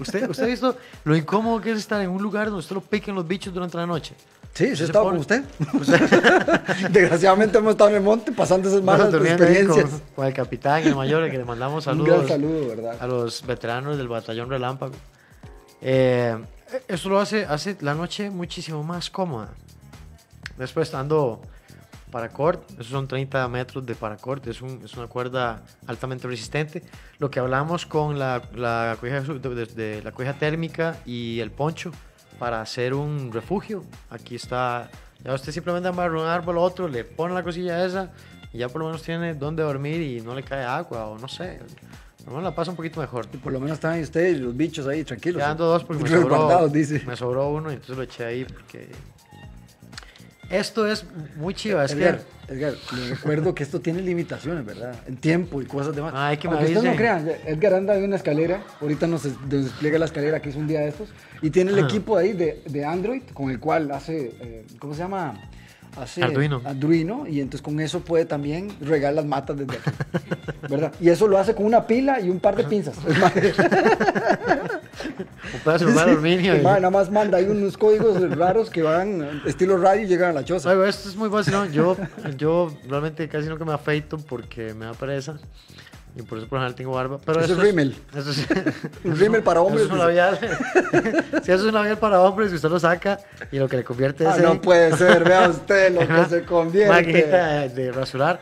usted, 0.00 0.28
usted 0.28 0.44
ha 0.44 0.46
visto 0.46 0.76
lo 1.04 1.16
incómodo 1.16 1.60
que 1.60 1.72
es 1.72 1.78
estar 1.78 2.00
en 2.00 2.10
un 2.10 2.22
lugar 2.22 2.46
donde 2.46 2.60
usted 2.60 2.74
lo 2.74 2.80
piquen 2.80 3.14
los 3.14 3.26
bichos 3.26 3.52
durante 3.52 3.76
la 3.76 3.86
noche. 3.86 4.14
Sí 4.54 4.66
¿sí 4.70 4.76
se 4.76 4.84
estaba 4.84 5.06
con 5.10 5.18
usted 5.18 5.44
Usted 5.74 6.00
desgraciadamente 6.90 7.58
hemos 7.58 7.72
estado 7.72 7.90
en 7.90 7.96
el 7.96 8.02
monte 8.02 8.32
pasando 8.32 8.68
esas 8.68 8.82
malas 8.82 9.06
ahí 9.06 9.12
con, 9.18 9.26
experiencias 9.26 9.90
con 10.16 10.26
el 10.26 10.34
capitán 10.34 10.82
el 10.82 10.94
mayor, 10.96 11.30
que 11.30 11.38
le 11.38 11.44
mandamos 11.44 11.86
un 11.86 11.92
saludos. 11.92 12.16
gran 12.26 12.28
saludo 12.28 12.68
verdad 12.68 12.96
a 13.00 13.06
los 13.06 13.44
veteranos 13.46 13.96
del 13.98 14.08
batallón 14.08 14.50
Relámpago. 14.50 14.94
Eh, 15.80 16.36
eso 16.88 17.08
lo 17.08 17.20
hace, 17.20 17.44
hace 17.44 17.76
la 17.80 17.94
noche 17.94 18.30
muchísimo 18.30 18.82
más 18.82 19.10
cómoda. 19.10 19.48
Después 20.56 20.92
ando 20.94 21.40
paracord, 22.10 22.58
esos 22.72 22.88
son 22.88 23.06
30 23.06 23.46
metros 23.48 23.86
de 23.86 23.94
paracord, 23.94 24.46
es, 24.48 24.60
un- 24.60 24.80
es 24.84 24.94
una 24.94 25.06
cuerda 25.06 25.62
altamente 25.86 26.26
resistente. 26.26 26.82
Lo 27.18 27.30
que 27.30 27.38
hablamos 27.38 27.86
con 27.86 28.18
la, 28.18 28.42
la, 28.54 28.96
cueja, 28.98 29.20
de, 29.20 29.38
de- 29.38 29.66
de 29.66 30.02
la 30.02 30.10
cueja 30.12 30.32
térmica 30.34 30.96
y 31.06 31.38
el 31.40 31.50
poncho 31.52 31.92
para 32.38 32.60
hacer 32.60 32.94
un 32.94 33.32
refugio. 33.32 33.84
Aquí 34.10 34.36
está, 34.36 34.90
ya 35.24 35.34
usted 35.34 35.52
simplemente 35.52 35.88
amarra 35.88 36.20
un 36.20 36.26
árbol 36.26 36.58
a 36.58 36.60
otro, 36.60 36.88
le 36.88 37.04
pone 37.04 37.34
la 37.34 37.42
cosilla 37.42 37.84
esa 37.84 38.10
y 38.52 38.58
ya 38.58 38.68
por 38.68 38.80
lo 38.80 38.86
menos 38.86 39.02
tiene 39.02 39.34
donde 39.34 39.62
dormir 39.62 40.00
y 40.00 40.20
no 40.20 40.34
le 40.34 40.42
cae 40.42 40.64
agua 40.64 41.06
o 41.06 41.18
no 41.18 41.28
sé. 41.28 41.60
Por 42.18 42.26
lo 42.26 42.30
menos 42.32 42.44
la 42.44 42.54
pasa 42.54 42.70
un 42.70 42.76
poquito 42.76 43.00
mejor. 43.00 43.26
Y 43.32 43.38
por 43.38 43.52
lo 43.52 43.60
menos 43.60 43.76
están 43.76 44.00
ustedes 44.00 44.38
los 44.38 44.56
bichos 44.56 44.86
ahí 44.86 45.04
tranquilos 45.04 45.40
Quedando 45.40 45.66
dos 45.66 45.84
porque 45.84 46.02
me 46.02 46.08
sobró, 46.20 46.68
dice 46.68 47.02
me 47.06 47.16
sobró 47.16 47.48
uno 47.48 47.70
y 47.70 47.74
entonces 47.74 47.96
lo 47.96 48.02
eché 48.02 48.24
ahí 48.24 48.44
porque... 48.44 48.88
Esto 50.50 50.86
es 50.86 51.04
muy 51.36 51.52
es 51.54 51.66
Edgar, 51.66 52.20
que... 52.46 52.54
Edgar, 52.54 52.72
le 52.96 53.14
recuerdo 53.14 53.54
que 53.54 53.62
esto 53.62 53.80
tiene 53.80 54.00
limitaciones, 54.00 54.64
¿verdad? 54.64 54.94
En 55.06 55.16
tiempo 55.18 55.60
y 55.60 55.66
cosas 55.66 55.94
demás. 55.94 56.14
Ay, 56.16 56.38
que 56.38 56.48
me 56.48 56.54
Aunque 56.54 56.72
ustedes 56.72 56.90
no 56.90 56.96
crean, 56.96 57.28
Edgar 57.44 57.74
anda 57.74 57.94
en 57.96 58.04
una 58.04 58.16
escalera, 58.16 58.62
ahorita 58.80 59.06
nos, 59.06 59.24
des- 59.24 59.38
nos 59.42 59.64
despliega 59.64 59.98
la 59.98 60.06
escalera 60.06 60.40
que 60.40 60.48
es 60.48 60.56
un 60.56 60.66
día 60.66 60.80
de 60.80 60.88
estos, 60.88 61.10
y 61.42 61.50
tiene 61.50 61.72
el 61.72 61.78
Ajá. 61.80 61.88
equipo 61.88 62.16
ahí 62.16 62.32
de, 62.32 62.62
de 62.66 62.84
Android 62.84 63.22
con 63.34 63.50
el 63.50 63.60
cual 63.60 63.90
hace, 63.90 64.32
eh, 64.40 64.66
¿cómo 64.78 64.94
se 64.94 65.00
llama? 65.00 65.34
Hace 66.00 66.22
Arduino. 66.22 66.62
Arduino, 66.64 67.26
y 67.26 67.40
entonces 67.40 67.60
con 67.60 67.80
eso 67.80 68.00
puede 68.00 68.24
también 68.24 68.68
regar 68.80 69.12
las 69.14 69.24
matas 69.26 69.56
desde 69.58 69.76
aquí, 69.76 69.90
¿verdad? 70.70 70.92
Y 71.00 71.08
eso 71.10 71.26
lo 71.28 71.36
hace 71.38 71.54
con 71.54 71.66
una 71.66 71.86
pila 71.86 72.20
y 72.20 72.30
un 72.30 72.40
par 72.40 72.56
de 72.56 72.64
pinzas. 72.64 72.94
Mae 76.62 76.80
nada 76.80 76.90
más 76.90 77.10
manda 77.10 77.38
ahí 77.38 77.44
unos 77.46 77.76
códigos 77.76 78.20
raros 78.36 78.70
que 78.70 78.82
van 78.82 79.42
estilo 79.46 79.76
radio 79.78 80.02
y 80.02 80.06
llegan 80.06 80.30
a 80.30 80.32
la 80.34 80.44
choza. 80.44 80.72
Esto 80.88 81.08
es 81.08 81.16
muy 81.16 81.28
fácil, 81.30 81.52
¿no? 81.54 81.66
Yo, 81.66 81.96
yo 82.36 82.72
realmente 82.88 83.28
casi 83.28 83.48
nunca 83.48 83.64
me 83.64 83.72
afeito 83.72 84.18
porque 84.18 84.74
me 84.74 84.86
da 84.86 84.92
pereza. 84.94 85.34
Y 86.16 86.22
por 86.22 86.38
eso 86.38 86.48
por 86.48 86.56
lo 86.58 86.62
general 86.62 86.74
tengo 86.74 86.92
barba. 86.92 87.18
Pero 87.24 87.40
Eso 87.40 87.52
es 87.52 87.58
rímel. 87.60 87.94
Eso 88.16 88.30
es, 88.30 88.46
Un 89.04 89.16
rímel 89.16 89.42
para 89.42 89.60
hombres, 89.60 89.84
Eso 89.84 89.88
es 89.88 89.92
un 89.92 89.98
labial. 90.06 90.38
si 91.44 91.52
eso 91.52 91.62
es 91.62 91.62
un 91.68 91.74
labial 91.74 91.98
para 91.98 92.20
hombres, 92.20 92.50
y 92.50 92.56
usted 92.56 92.68
lo 92.70 92.80
saca 92.80 93.20
y 93.52 93.58
lo 93.58 93.68
que 93.68 93.76
le 93.76 93.84
convierte 93.84 94.26
Ah, 94.26 94.34
es 94.36 94.42
no 94.42 94.52
en- 94.52 94.58
puede 94.60 94.96
ser, 94.96 95.22
vea 95.22 95.48
usted 95.48 95.92
lo 95.94 96.00
que 96.08 96.24
se 96.30 96.42
convierte. 96.44 96.92
Maquinita 96.92 97.46
de, 97.60 97.68
de 97.68 97.92
rasurar. 97.92 98.40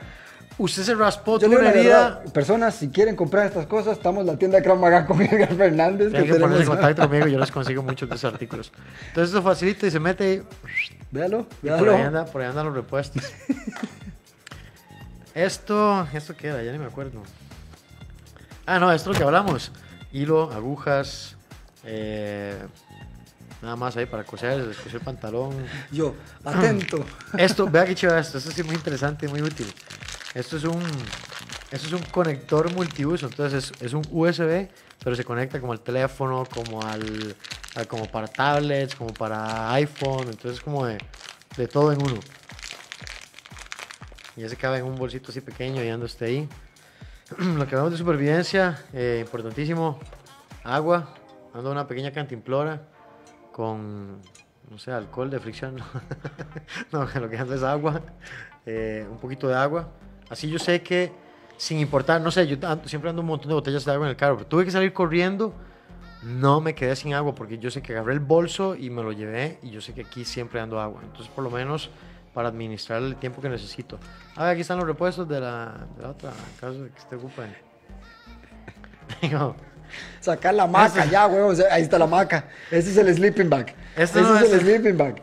Usted 0.58 0.84
se 0.84 0.94
raspó, 0.94 1.38
Yo 1.38 1.48
digo 1.48 1.60
una 1.60 1.70
herida. 1.70 2.22
personas, 2.32 2.74
si 2.76 2.88
quieren 2.88 3.14
comprar 3.14 3.46
estas 3.46 3.66
cosas, 3.66 3.98
estamos 3.98 4.22
en 4.22 4.28
la 4.28 4.38
tienda 4.38 4.56
de 4.56 4.64
Krav 4.64 4.78
Maga 4.78 5.04
con 5.06 5.20
Edgar 5.20 5.54
Fernández. 5.54 6.08
Tienen 6.10 6.26
que 6.26 6.32
tenemos- 6.32 6.40
ponerse 6.40 6.62
en 6.62 6.68
contacto 6.68 7.02
conmigo, 7.02 7.26
yo 7.26 7.38
les 7.38 7.50
consigo 7.50 7.82
muchos 7.82 8.08
de 8.08 8.14
esos 8.14 8.32
artículos. 8.32 8.72
Entonces 9.08 9.34
eso 9.34 9.42
facilita 9.42 9.86
y 9.86 9.90
se 9.90 10.00
mete 10.00 10.32
y, 10.32 10.42
Véalo, 11.10 11.46
y 11.62 11.68
por, 11.68 11.78
ahí 11.78 11.84
véalo. 11.84 12.06
anda, 12.06 12.24
por 12.24 12.40
ahí 12.40 12.48
andan 12.48 12.66
los 12.66 12.74
repuestos. 12.74 13.22
esto, 15.34 16.08
¿esto 16.12 16.34
qué 16.36 16.48
era? 16.48 16.62
Ya 16.62 16.72
ni 16.72 16.78
me 16.78 16.86
acuerdo. 16.86 17.22
Ah, 18.64 18.78
no, 18.78 18.90
esto 18.92 19.10
es 19.10 19.16
lo 19.16 19.20
que 19.20 19.24
hablamos. 19.26 19.70
Hilo, 20.12 20.50
agujas, 20.52 21.36
eh, 21.84 22.56
nada 23.60 23.76
más 23.76 23.96
ahí 23.96 24.06
para 24.06 24.24
coser, 24.24 24.64
el 24.92 25.00
pantalón. 25.00 25.54
Yo, 25.92 26.14
atento. 26.44 27.04
Esto, 27.38 27.68
vea 27.70 27.84
qué 27.84 27.94
chido 27.94 28.16
esto, 28.16 28.38
esto 28.38 28.50
sí 28.50 28.60
es 28.62 28.66
muy 28.66 28.76
interesante 28.76 29.26
y 29.26 29.28
muy 29.28 29.42
útil. 29.42 29.72
Esto 30.37 30.59
es 30.59 30.64
un, 30.64 30.83
esto 31.70 31.87
es 31.87 31.92
un 31.94 32.03
conector 32.11 32.70
multiuso, 32.75 33.25
entonces 33.25 33.70
es, 33.70 33.83
es 33.83 33.94
un 33.94 34.03
USB, 34.11 34.68
pero 35.03 35.16
se 35.16 35.25
conecta 35.25 35.59
como 35.59 35.72
al 35.72 35.81
teléfono, 35.81 36.44
como 36.53 36.83
al, 36.83 37.35
como 37.88 38.05
para 38.05 38.27
tablets, 38.29 38.94
como 38.94 39.14
para 39.14 39.72
iPhone, 39.72 40.29
entonces 40.29 40.57
es 40.57 40.61
como 40.61 40.85
de, 40.85 40.99
de 41.57 41.66
todo 41.66 41.90
en 41.90 42.03
uno. 42.03 42.20
Y 44.37 44.42
ya 44.42 44.51
se 44.51 44.57
cabe 44.57 44.77
en 44.77 44.85
un 44.85 44.96
bolsito 44.96 45.31
así 45.31 45.40
pequeño 45.40 45.83
y 45.83 45.88
anda 45.88 46.05
usted 46.05 46.27
ahí. 46.27 46.49
Lo 47.38 47.66
que 47.66 47.75
hablamos 47.75 47.92
de 47.92 47.96
supervivencia, 47.96 48.85
eh, 48.92 49.22
importantísimo, 49.25 49.99
agua, 50.64 51.14
ando 51.55 51.70
una 51.70 51.88
pequeña 51.88 52.12
cantimplora 52.12 52.83
con, 53.53 54.20
no 54.68 54.79
sé, 54.79 54.92
alcohol 54.92 55.31
de 55.31 55.40
fricción. 55.40 55.77
No 56.92 57.07
lo 57.07 57.31
que 57.31 57.38
ando 57.38 57.55
es 57.55 57.62
agua, 57.62 58.03
eh, 58.66 59.07
un 59.11 59.16
poquito 59.16 59.49
de 59.49 59.55
agua. 59.55 59.88
Así 60.28 60.48
yo 60.50 60.58
sé 60.58 60.82
que, 60.82 61.12
sin 61.56 61.78
importar, 61.78 62.20
no 62.20 62.30
sé, 62.30 62.46
yo 62.46 62.56
ando- 62.56 62.86
siempre 62.88 63.10
ando 63.10 63.22
un 63.22 63.28
montón 63.28 63.48
de 63.48 63.54
botellas 63.54 63.84
de 63.84 63.92
agua 63.92 64.06
en 64.06 64.10
el 64.10 64.16
carro, 64.16 64.36
pero 64.36 64.48
tuve 64.48 64.64
que 64.64 64.70
salir 64.70 64.92
corriendo. 64.92 65.54
No 66.22 66.60
me 66.60 66.74
quedé 66.74 66.96
sin 66.96 67.14
agua 67.14 67.34
porque 67.34 67.58
yo 67.58 67.70
sé 67.70 67.82
que 67.82 67.92
agarré 67.92 68.12
el 68.14 68.20
bolso 68.20 68.74
y 68.74 68.90
me 68.90 69.02
lo 69.02 69.12
llevé 69.12 69.58
y 69.62 69.70
yo 69.70 69.80
sé 69.80 69.92
que 69.94 70.00
aquí 70.00 70.24
siempre 70.24 70.60
ando 70.60 70.80
agua. 70.80 71.00
Entonces, 71.04 71.28
por 71.32 71.44
lo 71.44 71.50
menos 71.50 71.90
para 72.34 72.48
administrar 72.48 73.00
el 73.02 73.16
tiempo 73.16 73.40
que 73.40 73.48
necesito. 73.48 73.98
A 74.34 74.42
ver, 74.44 74.52
aquí 74.52 74.60
están 74.62 74.78
los 74.78 74.86
repuestos 74.86 75.28
de 75.28 75.40
la, 75.40 75.86
de 75.96 76.02
la 76.02 76.10
otra, 76.10 76.30
en 76.30 76.60
caso 76.60 76.82
de 76.82 76.90
que 76.90 76.98
esté 76.98 77.16
ocupen. 77.16 77.54
Digo, 79.22 79.54
Sacar 80.20 80.52
la 80.54 80.66
maca 80.66 81.04
ya, 81.06 81.26
huevón. 81.28 81.56
Ahí 81.70 81.82
está 81.82 81.96
la 81.98 82.08
maca. 82.08 82.48
Ese 82.72 82.90
es 82.90 82.96
el 82.96 83.14
sleeping 83.14 83.48
bag. 83.48 83.72
Este 83.96 84.18
Ese 84.18 84.22
no, 84.22 84.34
es 84.36 84.42
el 84.50 84.58
este- 84.58 84.60
sleeping 84.60 84.96
bag. 84.98 85.22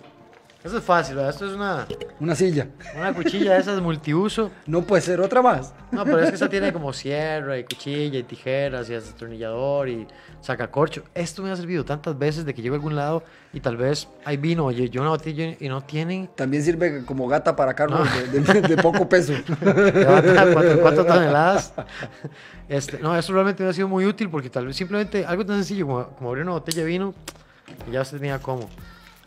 Eso 0.63 0.78
es 0.78 0.84
fácil, 0.84 1.15
¿verdad? 1.15 1.32
Esto 1.32 1.45
es 1.45 1.54
una, 1.54 1.86
Una 2.21 2.36
silla. 2.36 2.67
una 2.97 3.13
cuchilla 3.13 3.54
de 3.56 3.60
esas 3.60 3.82
multiuso. 3.82 4.49
No 4.65 4.82
puede 4.84 5.02
ser 5.02 5.19
otra 5.19 5.41
más. 5.41 5.73
No, 5.91 6.06
pero 6.06 6.19
es 6.19 6.30
que 6.30 6.36
esa 6.36 6.47
tiene 6.47 6.71
como 6.71 6.93
sierra 6.93 7.58
y 7.58 7.65
cuchilla 7.65 8.17
y 8.19 8.23
tijeras 8.23 8.89
y 8.89 8.93
destornillador 8.93 9.89
y 9.89 10.08
sacacorcho. 10.39 11.04
Esto 11.13 11.43
me 11.43 11.52
ha 11.52 11.56
servido 11.58 11.84
tantas 11.84 12.17
veces 12.17 12.45
de 12.45 12.54
que 12.54 12.62
llego 12.62 12.76
a 12.76 12.78
algún 12.78 12.95
lado 12.95 13.23
y 13.52 13.60
tal 13.60 13.76
vez 13.76 14.08
hay 14.23 14.38
vino, 14.38 14.63
oye, 14.65 14.89
yo 14.89 15.02
una 15.02 15.10
botella 15.10 15.54
y 15.60 15.67
no 15.67 15.82
tienen. 15.82 16.30
También 16.36 16.63
sirve 16.63 17.04
como 17.06 17.28
gata 17.28 17.56
para 17.58 17.73
carros 17.73 18.08
de, 18.32 18.39
de- 18.39 18.62
de 18.62 18.78
poco 18.82 19.08
peso. 19.10 19.34
Cuatro, 19.60 20.80
cuatro 20.82 21.06
toneladas. 21.06 21.73
Este, 22.69 22.99
no, 22.99 23.15
eso 23.17 23.34
realmente 23.34 23.63
me 23.63 23.69
ha 23.69 23.73
sido 23.73 23.89
muy 23.89 24.06
útil 24.06 24.30
porque 24.30 24.49
tal 24.49 24.65
vez 24.67 24.76
simplemente 24.78 25.26
algo 25.26 25.45
tan 25.45 25.58
sencillo 25.58 25.86
como, 25.88 26.08
como 26.08 26.30
abrir 26.30 26.43
una 26.43 26.54
botella 26.54 26.80
de 26.84 26.88
vino 26.88 27.13
y 27.88 27.91
ya 27.91 28.06
se 28.06 28.17
tenía 28.17 28.39
como. 28.39 28.69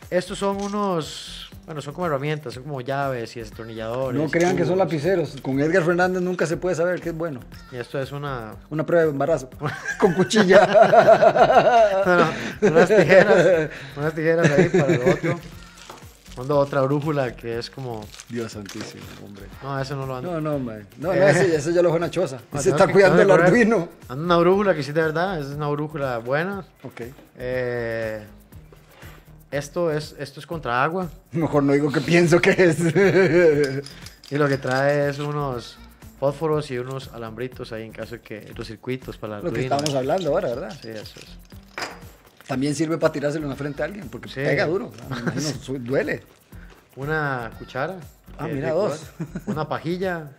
Estos 0.09 0.37
son 0.39 0.61
unos, 0.61 1.49
bueno, 1.65 1.81
son 1.81 1.93
como 1.93 2.07
herramientas, 2.07 2.53
son 2.53 2.63
como 2.63 2.79
llaves 2.79 3.35
y 3.35 3.41
destornilladores. 3.41 4.21
No 4.21 4.29
crean 4.29 4.55
que 4.55 4.65
son 4.65 4.77
lapiceros. 4.77 5.35
Con 5.41 5.59
Edgar 5.59 5.83
Fernández 5.83 6.21
nunca 6.21 6.45
se 6.45 6.55
puede 6.55 6.75
saber 6.75 7.01
qué 7.01 7.09
es 7.09 7.17
bueno. 7.17 7.41
Y 7.71 7.75
esto 7.75 7.99
es 7.99 8.11
una, 8.13 8.55
Una 8.69 8.85
prueba 8.85 9.03
de 9.05 9.11
embarazo. 9.11 9.49
Con 9.99 10.13
cuchilla. 10.13 10.65
No, 12.05 12.15
no, 12.17 12.71
unas 12.71 12.87
tijeras, 12.87 13.69
unas 13.97 14.13
tijeras 14.15 14.49
ahí 14.51 14.69
para 14.69 14.93
el 14.93 15.09
otro. 15.09 15.39
Ando 16.39 16.59
otra 16.59 16.81
brújula 16.81 17.35
que 17.35 17.57
es 17.57 17.69
como, 17.69 18.05
Dios 18.29 18.51
santísimo, 18.51 19.01
hombre. 19.25 19.45
no, 19.63 19.79
eso 19.81 19.95
no 19.95 20.05
lo 20.05 20.17
ando. 20.17 20.33
No, 20.39 20.39
no, 20.51 20.59
man. 20.59 20.87
No, 20.99 21.07
no, 21.07 21.13
Eh. 21.15 21.31
ese, 21.31 21.55
ese 21.55 21.73
ya 21.73 21.81
lo 21.81 21.93
en 21.95 22.01
la 22.01 22.11
choza. 22.11 22.37
No, 22.53 22.59
Ese 22.59 22.69
tengo 22.69 22.75
está 22.77 22.85
que- 22.87 22.93
cuidando 22.93 23.21
el. 23.23 23.31
Arduino. 23.31 23.89
Ando 24.07 24.23
una 24.23 24.37
brújula 24.37 24.75
que 24.75 24.83
sí 24.83 24.91
de 24.91 25.01
verdad, 25.01 25.39
es 25.39 25.47
una 25.47 25.67
brújula 25.69 26.19
buena. 26.19 26.63
Ok. 26.83 27.01
Eh, 27.39 28.23
esto 29.51 29.91
es, 29.91 30.15
esto 30.19 30.39
es 30.39 30.45
contra 30.47 30.83
agua 30.83 31.09
Mejor 31.31 31.63
no 31.63 31.73
digo 31.73 31.91
que 31.91 32.01
pienso 32.01 32.39
que 32.41 32.51
es. 32.51 32.79
y 34.31 34.35
lo 34.37 34.47
que 34.47 34.57
trae 34.57 35.09
es 35.09 35.19
unos 35.19 35.77
fósforos 36.19 36.69
y 36.71 36.77
unos 36.79 37.09
alambritos 37.13 37.71
ahí 37.71 37.83
en 37.83 37.91
caso 37.91 38.15
de 38.15 38.21
que 38.21 38.51
los 38.57 38.67
circuitos 38.67 39.17
para 39.17 39.37
la 39.37 39.43
lo 39.43 39.53
que 39.53 39.61
estamos 39.63 39.93
hablando 39.95 40.29
ahora, 40.31 40.49
¿verdad? 40.49 40.77
Sí, 40.81 40.89
eso 40.89 41.19
es. 41.19 41.27
También 42.47 42.73
sirve 42.75 42.97
para 42.97 43.11
tirárselo 43.13 43.43
en 43.45 43.49
la 43.49 43.55
frente 43.55 43.81
a 43.81 43.85
alguien, 43.85 44.07
porque 44.09 44.29
Sí. 44.29 44.35
pega 44.35 44.65
duro. 44.65 44.91
Imagino, 45.09 45.41
su- 45.41 45.79
duele. 45.79 46.23
Una 46.95 47.51
cuchara. 47.59 47.97
Ah, 48.39 48.47
mira, 48.47 48.71
dos. 48.71 49.01
Una 49.45 49.67
pajilla. 49.67 50.31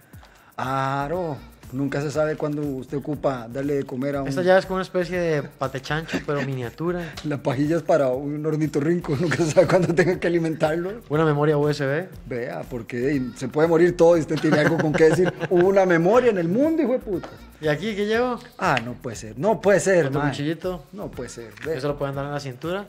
Claro. 0.57 1.37
Nunca 1.73 2.01
se 2.01 2.11
sabe 2.11 2.37
cuándo 2.37 2.63
usted 2.63 2.97
ocupa 2.97 3.47
darle 3.53 3.75
de 3.75 3.83
comer 3.85 4.17
a 4.17 4.23
un... 4.23 4.29
Esta 4.29 4.43
ya 4.43 4.57
es 4.59 4.65
como 4.65 4.77
una 4.77 4.83
especie 4.83 5.19
de 5.19 5.43
patechancho, 5.43 6.19
pero 6.27 6.43
miniatura. 6.43 7.13
La 7.25 7.43
pajilla 7.43 7.77
es 7.77 7.83
para 7.83 8.09
un 8.09 8.45
ornitorrinco. 8.47 9.17
Nunca 9.21 9.37
se 9.37 9.51
sabe 9.51 9.67
cuándo 9.67 9.95
tenga 9.95 10.19
que 10.19 10.27
alimentarlo. 10.27 11.03
Una 11.09 11.25
memoria 11.25 11.59
USB. 11.59 12.07
Vea, 12.27 12.63
porque 12.71 13.23
se 13.37 13.49
puede 13.49 13.69
morir 13.69 13.97
todo 13.97 14.17
y 14.17 14.21
usted 14.21 14.37
tiene 14.41 14.59
algo 14.61 14.79
con 14.79 14.93
qué 14.93 15.05
decir. 15.11 15.33
Hubo 15.51 15.69
una 15.69 15.85
memoria 15.85 16.31
en 16.31 16.39
el 16.39 16.49
mundo, 16.49 16.83
hijo 16.83 16.93
de 16.93 16.99
puta. 17.01 17.29
¿Y 17.61 17.69
aquí 17.69 17.95
qué 17.95 18.07
llevo? 18.07 18.39
Ah, 18.57 18.79
no 18.85 18.95
puede 18.95 19.17
ser. 19.17 19.39
No 19.39 19.61
puede 19.61 19.81
ser, 19.81 20.07
Otro 20.07 20.21
mae. 20.21 20.31
cuchillito. 20.31 20.85
No 20.93 21.09
puede 21.11 21.29
ser. 21.29 21.51
Ve. 21.67 21.77
Eso 21.77 21.89
lo 21.89 21.99
pueden 21.99 22.15
dar 22.15 22.25
en 22.25 22.33
la 22.33 22.41
cintura. 22.41 22.87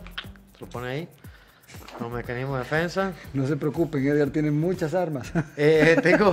Se 0.53 0.61
lo 0.61 0.69
pone 0.69 0.87
ahí. 0.87 1.07
Como 1.97 2.11
mecanismo 2.11 2.53
de 2.53 2.59
defensa. 2.59 3.11
No 3.33 3.45
se 3.45 3.57
preocupen, 3.57 4.05
Edgar 4.07 4.29
tiene 4.29 4.51
muchas 4.51 4.93
armas. 4.93 5.31
Eh, 5.57 5.97
tengo, 6.01 6.31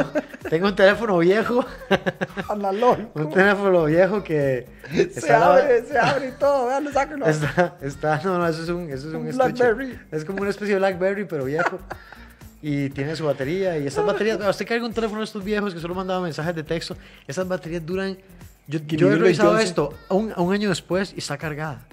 tengo 0.49 0.69
un 0.69 0.77
teléfono 0.77 1.19
viejo. 1.19 1.65
Analógico. 2.49 3.11
Un 3.15 3.31
teléfono 3.33 3.85
viejo 3.87 4.23
que 4.23 4.67
Se 5.13 5.33
abre, 5.33 5.85
se 5.85 5.99
abre 5.99 6.29
y 6.29 6.33
todo. 6.39 6.67
Vean, 6.67 6.93
sáquenlo. 6.93 7.27
Está, 7.27 7.77
está, 7.83 8.21
no, 8.23 8.39
no, 8.39 8.47
eso 8.47 8.63
es 8.63 8.69
un, 8.69 8.91
eso 8.91 9.09
es 9.09 9.15
un, 9.15 9.27
Un. 9.27 9.37
Blackberry. 9.37 9.99
Es 10.13 10.25
como 10.25 10.43
una 10.43 10.51
especie 10.51 10.75
de 10.75 10.79
Blackberry, 10.79 11.25
pero 11.25 11.45
viejo. 11.45 11.81
Y 12.63 12.91
tiene 12.91 13.17
su 13.17 13.25
batería. 13.25 13.77
Y 13.79 13.87
estas 13.87 14.07
baterías, 14.07 14.39
usted 14.39 14.67
carga 14.67 14.87
un 14.87 14.95
teléfono 14.95 15.21
de 15.21 15.25
estos 15.25 15.43
viejos 15.43 15.75
que 15.75 15.81
solo 15.81 15.95
mandaba 15.95 16.21
mensajes 16.21 16.55
de 16.55 16.63
texto. 16.63 16.97
Esas 17.27 17.49
baterías 17.49 17.85
duran. 17.85 18.17
Yo, 18.69 18.79
yo 18.79 18.85
he 18.85 18.87
500 18.87 19.21
revisado 19.21 19.59
esto 19.59 19.95
un, 20.11 20.33
un 20.37 20.53
año 20.53 20.69
después 20.69 21.13
y 21.15 21.19
está 21.19 21.37
cargada. 21.39 21.87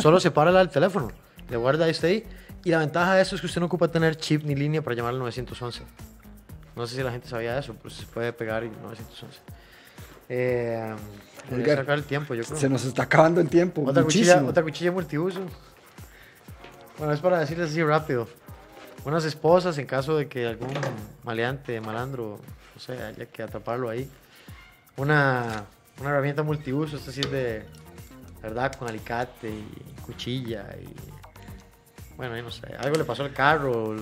Solo 0.00 0.20
se 0.20 0.30
para 0.30 0.58
el 0.60 0.68
teléfono. 0.68 1.10
Le 1.50 1.56
guarda 1.56 1.88
este 1.88 2.06
ahí. 2.06 2.24
Y 2.64 2.70
la 2.70 2.78
ventaja 2.78 3.14
de 3.14 3.22
eso 3.22 3.34
es 3.34 3.40
que 3.42 3.46
usted 3.46 3.60
no 3.60 3.66
ocupa 3.66 3.88
tener 3.88 4.16
chip 4.16 4.42
ni 4.42 4.54
línea 4.54 4.80
para 4.82 4.96
llamar 4.96 5.12
al 5.12 5.18
911. 5.18 5.82
No 6.74 6.86
sé 6.86 6.96
si 6.96 7.02
la 7.02 7.12
gente 7.12 7.28
sabía 7.28 7.58
eso, 7.58 7.74
pues 7.74 7.94
se 7.94 8.06
puede 8.06 8.32
pegar 8.32 8.64
y 8.64 8.68
911. 8.68 9.38
Eh, 10.30 10.94
voy 11.50 11.60
a 11.60 11.62
Edgar, 11.62 11.78
sacar 11.78 11.98
el 11.98 12.04
tiempo, 12.04 12.34
yo 12.34 12.42
creo. 12.42 12.56
Se 12.56 12.68
nos 12.68 12.84
está 12.84 13.02
acabando 13.02 13.40
el 13.40 13.48
tiempo. 13.48 13.82
Otra 13.86 14.02
muchísimo. 14.02 14.32
cuchilla, 14.32 14.50
otra 14.50 14.62
cuchilla 14.62 14.92
multiuso. 14.92 15.40
Bueno, 16.98 17.12
es 17.12 17.20
para 17.20 17.38
decirles 17.38 17.70
así 17.70 17.82
rápido. 17.82 18.26
Unas 19.04 19.24
esposas 19.26 19.76
en 19.76 19.86
caso 19.86 20.16
de 20.16 20.28
que 20.28 20.46
algún 20.46 20.72
maleante, 21.22 21.78
malandro, 21.80 22.40
no 22.74 22.80
sé, 22.80 23.00
haya 23.02 23.26
que 23.26 23.42
atraparlo 23.42 23.90
ahí. 23.90 24.08
Una, 24.96 25.66
una 26.00 26.10
herramienta 26.10 26.42
multiuso, 26.42 26.96
es 26.96 27.04
decir, 27.04 27.28
de 27.28 27.64
verdad, 28.42 28.72
con 28.74 28.88
alicate 28.88 29.50
y 29.50 30.00
cuchilla 30.00 30.66
y. 30.80 31.13
Bueno, 32.16 32.40
no 32.42 32.50
sé, 32.50 32.62
algo 32.78 32.96
le 32.96 33.04
pasó 33.04 33.24
al 33.24 33.32
carro, 33.32 33.96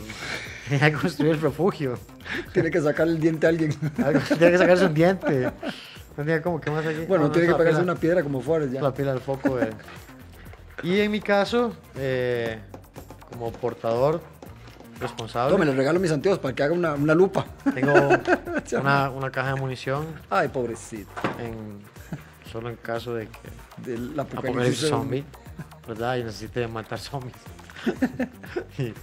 hay 0.70 0.78
que 0.78 0.92
construir 0.92 1.32
el 1.32 1.40
refugio, 1.40 1.98
Tiene 2.52 2.70
que 2.70 2.80
sacar 2.80 3.08
el 3.08 3.18
diente 3.18 3.46
a 3.46 3.48
alguien. 3.50 3.72
algo, 4.04 4.20
tiene 4.20 4.50
que 4.52 4.58
sacarse 4.58 4.84
un 4.86 4.94
diente. 4.94 5.50
No 6.16 6.42
como 6.42 6.60
que 6.60 6.70
más 6.70 6.84
aquí. 6.84 7.06
bueno, 7.08 7.24
No, 7.24 7.28
no, 7.28 7.32
tiene 7.32 7.46
que 7.46 7.52
la 7.52 7.58
pegarse 7.58 7.80
pila. 7.80 7.92
una 7.92 8.00
piedra 8.00 8.22
como 8.22 8.42
Forrest 8.42 8.72
ya. 8.74 8.82
La 8.82 8.92
pila 8.92 9.12
del 9.12 9.20
foco. 9.22 9.58
eh. 9.58 9.70
Y 10.82 11.00
en 11.00 11.10
mi 11.10 11.20
caso, 11.20 11.74
eh, 11.96 12.58
como 13.30 13.50
portador 13.50 14.20
responsable, 15.00 15.52
Tome, 15.52 15.64
le 15.64 15.72
regalo 15.74 15.98
mis 15.98 16.12
anteojos 16.12 16.38
para 16.38 16.54
que 16.54 16.62
haga 16.62 16.74
una, 16.74 16.92
una 16.94 17.14
lupa. 17.14 17.46
tengo 17.74 17.92
una, 18.80 19.10
una 19.10 19.30
caja 19.30 19.54
de 19.54 19.60
munición 19.60 20.06
Ay, 20.28 20.48
pobrecito. 20.48 21.10
en, 21.38 21.80
solo 22.52 22.68
en 22.68 22.76
caso 22.76 23.14
de 23.14 23.28
que 23.28 23.90
Del 23.90 24.10
apocalipsis, 24.20 24.50
apocalipsis 24.50 24.88
zombie, 24.90 25.24
¿verdad? 25.88 26.16
Y 26.16 26.24
necesite 26.24 26.68
matar 26.68 26.98
zombies. 26.98 27.34
Y, 28.78 28.94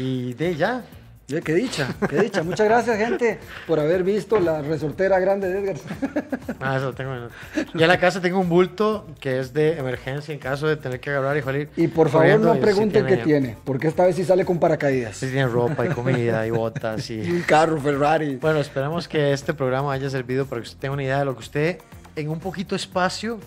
y 0.00 0.34
de 0.34 0.56
ya. 0.56 0.84
Ya, 1.30 1.42
qué 1.42 1.52
dicha, 1.52 1.94
qué 2.08 2.22
dicha. 2.22 2.42
Muchas 2.42 2.66
gracias, 2.66 2.96
gente, 2.96 3.38
por 3.66 3.78
haber 3.78 4.02
visto 4.02 4.40
la 4.40 4.62
resortera 4.62 5.18
grande 5.20 5.50
de 5.50 5.58
Edgar. 5.60 5.76
Ah, 6.60 6.78
eso 6.78 6.94
tengo. 6.94 7.14
en- 7.14 7.28
Y 7.74 7.82
en 7.82 7.88
la 7.88 8.00
casa 8.00 8.22
tengo 8.22 8.40
un 8.40 8.48
bulto 8.48 9.06
que 9.20 9.38
es 9.38 9.52
de 9.52 9.78
emergencia 9.78 10.32
en 10.32 10.40
caso 10.40 10.66
de 10.66 10.76
tener 10.76 10.98
que 11.00 11.10
agarrar 11.10 11.36
y 11.36 11.42
salir. 11.42 11.68
Y 11.76 11.86
por 11.88 12.08
favor 12.08 12.40
no 12.40 12.52
y 12.54 12.56
sí 12.56 12.62
pregunten 12.62 13.04
qué 13.06 13.18
tiene, 13.18 13.56
porque 13.64 13.88
esta 13.88 14.06
vez 14.06 14.16
sí 14.16 14.24
sale 14.24 14.46
con 14.46 14.58
paracaídas. 14.58 15.18
Sí 15.18 15.26
tiene 15.26 15.46
ropa 15.46 15.84
y 15.84 15.90
comida 15.90 16.46
y 16.46 16.50
botas 16.50 17.10
Y 17.10 17.20
y... 17.20 17.30
un 17.30 17.42
carro, 17.42 17.78
Ferrari. 17.78 18.36
Bueno, 18.36 18.58
esperamos 18.60 19.06
que 19.06 19.34
este 19.34 19.52
programa 19.52 19.92
haya 19.92 20.08
servido 20.08 20.46
para 20.46 20.62
que 20.62 20.68
usted 20.68 20.80
tenga 20.80 20.94
una 20.94 21.02
idea 21.02 21.18
de 21.18 21.24
lo 21.26 21.34
que 21.34 21.40
usted 21.40 21.78
en 22.16 22.30
un 22.30 22.40
poquito 22.40 22.74
espacio 22.74 23.38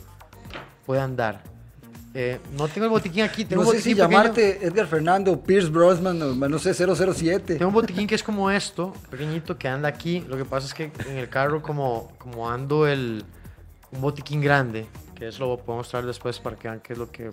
puede 0.85 1.01
andar. 1.01 1.41
Eh, 2.13 2.39
no 2.57 2.67
tengo 2.67 2.85
el 2.85 2.91
botiquín 2.91 3.23
aquí, 3.23 3.45
tengo 3.45 3.63
No 3.63 3.63
un 3.63 3.67
sé 3.67 3.79
si 3.81 3.93
botiquín 3.93 3.97
pequeño. 4.09 4.23
llamarte 4.23 4.65
Edgar 4.65 4.87
Fernando, 4.87 5.39
Pierce 5.41 5.69
Brosnan, 5.69 6.21
o 6.21 6.35
no 6.35 6.59
sé, 6.59 6.73
007. 6.73 7.55
Tengo 7.55 7.67
un 7.69 7.73
botiquín 7.73 8.05
que 8.07 8.15
es 8.15 8.23
como 8.23 8.51
esto, 8.51 8.93
pequeñito, 9.09 9.57
que 9.57 9.67
anda 9.69 9.87
aquí. 9.87 10.21
Lo 10.27 10.35
que 10.37 10.43
pasa 10.45 10.67
es 10.67 10.73
que 10.73 10.91
en 11.07 11.17
el 11.17 11.29
carro, 11.29 11.61
como, 11.61 12.11
como 12.17 12.49
ando 12.49 12.85
el, 12.87 13.23
un 13.91 14.01
botiquín 14.01 14.41
grande, 14.41 14.87
que 15.15 15.29
eso 15.29 15.45
lo 15.47 15.57
puedo 15.57 15.77
mostrar 15.77 16.05
después 16.05 16.39
para 16.39 16.57
que 16.57 16.67
vean 16.67 16.81
qué 16.81 16.93
es 16.93 16.99
lo 16.99 17.09
que, 17.11 17.31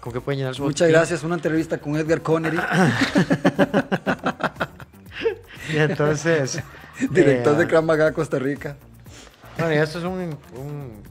con 0.00 0.12
qué 0.12 0.20
pueden 0.20 0.40
llenar 0.40 0.54
su 0.54 0.64
Muchas 0.64 0.88
botiquín. 0.88 0.92
gracias, 0.92 1.22
una 1.22 1.36
entrevista 1.36 1.78
con 1.78 1.96
Edgar 1.96 2.20
Connery, 2.22 2.58
Y 5.72 5.76
entonces... 5.78 6.62
director 7.10 7.54
eh, 7.54 7.58
de 7.58 7.66
Krav 7.66 8.12
Costa 8.12 8.38
Rica. 8.38 8.76
Bueno, 9.58 9.74
y 9.74 9.78
esto 9.78 9.98
es 9.98 10.04
un, 10.04 10.36
un 10.56 11.02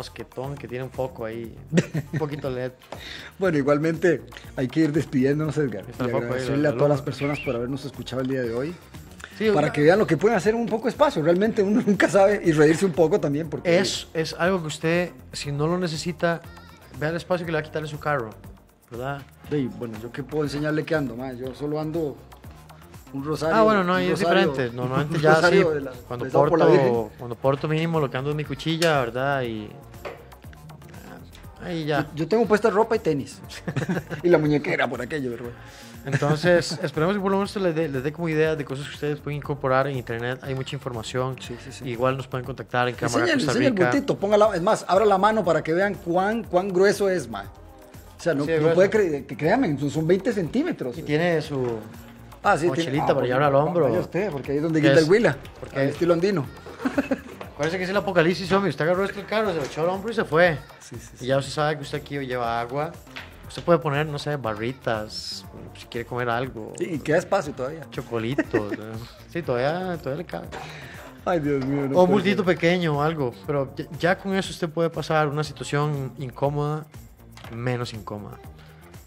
mosquetón 0.00 0.54
que 0.56 0.66
tiene 0.66 0.82
un 0.84 0.90
foco 0.90 1.26
ahí, 1.26 1.54
un 2.12 2.18
poquito 2.18 2.48
LED. 2.50 2.72
Bueno, 3.38 3.58
igualmente 3.58 4.22
hay 4.56 4.66
que 4.66 4.80
ir 4.80 4.92
despidiéndonos, 4.92 5.58
Edgar. 5.58 5.84
Y 5.98 6.02
ahí, 6.02 6.10
agradecerle 6.10 6.68
a 6.68 6.72
todas 6.72 6.88
las 6.88 7.02
personas 7.02 7.38
por 7.40 7.54
habernos 7.54 7.84
escuchado 7.84 8.22
el 8.22 8.28
día 8.28 8.40
de 8.42 8.54
hoy. 8.54 8.74
Sí, 9.36 9.48
Para 9.48 9.66
una- 9.66 9.72
que 9.72 9.82
vean 9.82 9.98
lo 9.98 10.06
que 10.06 10.16
pueden 10.16 10.36
hacer 10.38 10.54
un 10.54 10.66
poco 10.66 10.84
de 10.84 10.90
espacio. 10.90 11.22
Realmente 11.22 11.62
uno 11.62 11.82
nunca 11.86 12.08
sabe 12.08 12.40
y 12.42 12.52
reírse 12.52 12.86
un 12.86 12.92
poco 12.92 13.20
también. 13.20 13.48
Porque 13.50 13.78
Es, 13.78 14.08
es 14.14 14.34
algo 14.38 14.60
que 14.62 14.66
usted, 14.68 15.10
si 15.32 15.52
no 15.52 15.66
lo 15.66 15.76
necesita 15.78 16.40
vea 16.98 17.10
el 17.10 17.16
espacio 17.16 17.44
que 17.44 17.52
le 17.52 17.56
va 17.56 17.60
a 17.60 17.64
quitarle 17.64 17.88
su 17.88 17.98
carro, 17.98 18.30
¿verdad? 18.90 19.20
Sí, 19.50 19.68
bueno, 19.78 19.98
yo 20.02 20.10
qué 20.12 20.22
puedo 20.22 20.44
enseñarle 20.44 20.84
que 20.84 20.94
ando, 20.94 21.14
ma? 21.16 21.32
Yo 21.34 21.54
solo 21.54 21.78
ando 21.80 22.16
un 23.12 23.24
rosario. 23.24 23.54
Ah, 23.56 23.62
bueno, 23.62 23.82
no, 23.84 23.94
ahí 23.94 24.10
es 24.10 24.20
rosario- 24.20 24.48
diferente. 24.50 24.76
Normalmente 24.76 25.18
ya 25.20 25.34
sí, 25.50 25.56
la- 25.80 25.92
cuando, 26.06 26.26
por 26.28 26.48
porto, 26.50 26.70
Virgen. 26.70 27.08
cuando 27.18 27.34
porto 27.36 27.68
mínimo 27.68 27.98
lo 28.00 28.10
que 28.10 28.16
ando 28.18 28.30
es 28.30 28.36
mi 28.36 28.44
cuchilla, 28.44 29.00
¿verdad? 29.00 29.42
Y 29.42 29.70
ahí 31.64 31.84
ya. 31.84 32.06
Yo 32.14 32.26
tengo 32.28 32.46
puesta 32.46 32.70
ropa 32.70 32.96
y 32.96 32.98
tenis. 32.98 33.40
y 34.22 34.28
la 34.28 34.38
muñequera 34.38 34.88
por 34.88 35.00
aquello, 35.00 35.30
bueno. 35.30 35.50
Entonces, 36.06 36.78
esperemos 36.82 37.14
que 37.14 37.20
por 37.20 37.30
lo 37.30 37.36
menos 37.38 37.54
les 37.56 37.74
dé, 37.74 37.88
les 37.88 38.02
dé 38.02 38.12
como 38.12 38.28
idea 38.28 38.56
de 38.56 38.64
cosas 38.64 38.88
que 38.88 38.94
ustedes 38.94 39.20
pueden 39.20 39.38
incorporar 39.38 39.86
en 39.86 39.96
internet. 39.96 40.38
Hay 40.42 40.54
mucha 40.54 40.74
información. 40.74 41.36
Sí, 41.40 41.56
sí, 41.64 41.72
sí. 41.72 41.88
Igual 41.88 42.16
nos 42.16 42.26
pueden 42.26 42.44
contactar 42.46 42.88
en 42.88 42.94
Cámara 42.94 43.24
Enseña, 43.24 43.34
Costa 43.34 43.52
enseña 43.52 43.68
el 43.68 43.74
bultito, 43.74 44.16
póngala, 44.16 44.50
es 44.54 44.62
más, 44.62 44.84
abra 44.88 45.04
la 45.04 45.18
mano 45.18 45.44
para 45.44 45.62
que 45.62 45.74
vean 45.74 45.94
cuán, 45.94 46.44
cuán 46.44 46.68
grueso 46.68 47.08
es, 47.10 47.28
ma. 47.28 47.44
O 48.18 48.22
sea, 48.22 48.34
no, 48.34 48.44
no 48.44 48.74
puede 48.74 48.90
creer, 48.90 49.26
que 49.26 49.36
créanme, 49.36 49.78
son- 49.78 49.90
son 49.90 50.06
20 50.06 50.32
centímetros. 50.32 50.96
Y 50.98 51.02
tiene 51.02 51.40
su... 51.40 51.78
Ah, 52.42 52.56
sí, 52.56 52.66
mochilita 52.66 52.90
tiene- 52.92 53.04
ah, 53.10 53.14
para 53.14 53.26
llevar 53.26 53.42
al 53.44 53.54
hombro. 53.54 53.84
vaya 53.84 54.00
usted, 54.00 54.30
porque 54.30 54.52
ahí 54.52 54.56
es 54.58 54.62
donde 54.62 54.80
¿Qué 54.80 54.88
quita 54.88 55.00
el 55.00 55.10
huila. 55.10 55.36
Porque- 55.58 55.84
estilo 55.84 56.14
andino. 56.14 56.46
Parece 57.60 57.76
que 57.76 57.84
es 57.84 57.90
el 57.90 57.96
apocalipsis, 57.98 58.50
hombre. 58.52 58.70
Usted 58.70 58.86
agarró 58.86 59.04
esto 59.04 59.20
el 59.20 59.26
carro, 59.26 59.50
se 59.50 59.56
lo 59.56 59.64
echó 59.66 59.82
al 59.82 59.90
hombro 59.90 60.10
y 60.10 60.14
se 60.14 60.24
fue. 60.24 60.56
Sí, 60.78 60.96
sí, 60.96 61.24
Y 61.24 61.26
ya 61.26 61.36
usted 61.36 61.52
sabe 61.52 61.76
que 61.76 61.82
usted 61.82 61.98
aquí 61.98 62.18
lleva 62.20 62.58
agua. 62.58 62.90
Usted 63.46 63.62
puede 63.62 63.78
poner, 63.78 64.06
no 64.06 64.18
sé, 64.18 64.36
barritas, 64.36 65.44
si 65.76 65.84
quiere 65.88 66.06
comer 66.06 66.30
algo. 66.30 66.72
Sí, 66.78 66.86
y 66.94 66.98
queda 67.00 67.18
espacio 67.18 67.52
todavía. 67.52 67.86
Chocolitos. 67.90 68.78
¿no? 68.78 68.84
Sí, 69.30 69.42
todavía, 69.42 69.98
todavía 69.98 70.22
le 70.22 70.24
cabe. 70.24 70.46
Ay, 71.26 71.40
Dios 71.40 71.62
mío. 71.66 71.86
no 71.86 71.98
o 71.98 72.04
un 72.04 72.10
bultito 72.10 72.42
ser. 72.44 72.54
pequeño 72.54 72.96
o 72.96 73.02
algo. 73.02 73.34
Pero 73.46 73.74
ya 73.98 74.16
con 74.16 74.34
eso 74.34 74.52
usted 74.52 74.70
puede 74.70 74.88
pasar 74.88 75.28
una 75.28 75.44
situación 75.44 76.14
incómoda 76.18 76.86
menos 77.54 77.92
incómoda. 77.92 78.38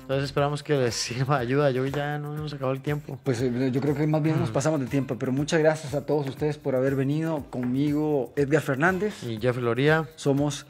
Entonces 0.03 0.25
esperamos 0.25 0.63
que 0.63 0.75
les 0.77 0.93
sirva 0.95 1.37
ayuda. 1.37 1.71
Yo 1.71 1.85
ya 1.85 2.17
no 2.19 2.35
nos 2.35 2.53
acabó 2.53 2.71
el 2.73 2.81
tiempo. 2.81 3.17
Pues 3.23 3.41
eh, 3.41 3.71
yo 3.71 3.81
creo 3.81 3.95
que 3.95 4.05
más 4.05 4.21
bien 4.21 4.39
nos 4.39 4.51
pasamos 4.51 4.79
de 4.79 4.87
tiempo, 4.87 5.17
pero 5.17 5.31
muchas 5.31 5.59
gracias 5.59 5.93
a 5.93 6.05
todos 6.05 6.27
ustedes 6.27 6.57
por 6.57 6.75
haber 6.75 6.95
venido 6.95 7.45
conmigo, 7.49 8.33
Edgar 8.35 8.61
Fernández. 8.61 9.23
Y 9.23 9.37
Jeffrey 9.39 9.63
Loría, 9.63 10.07
Somos 10.15 10.65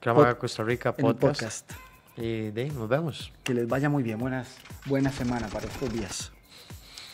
Pod- 0.00 0.38
Costa 0.38 0.62
Rica 0.62 0.92
Podcast. 0.92 1.20
podcast. 1.20 1.70
Y 2.16 2.50
de 2.50 2.62
ahí, 2.62 2.70
nos 2.70 2.88
vemos. 2.88 3.32
Que 3.42 3.52
les 3.54 3.68
vaya 3.68 3.88
muy 3.90 4.02
bien. 4.02 4.18
Buenas, 4.18 4.56
buena 4.86 5.10
semana 5.10 5.48
para 5.48 5.66
estos 5.66 5.92
días. 5.92 6.32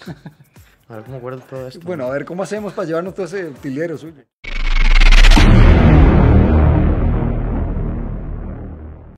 A 0.89 0.97
ver 0.97 1.05
cómo 1.05 1.21
guardo 1.21 1.41
todo 1.41 1.69
esto. 1.69 1.81
Bueno, 1.87 2.05
a 2.05 2.11
ver 2.11 2.27
cómo 2.27 2.43
hacemos 2.43 2.75
para 2.75 2.87
llevarnos 2.87 3.15
todo 3.15 3.25
ese 3.25 3.47
utilero 3.47 3.97
suyo. 3.97 4.25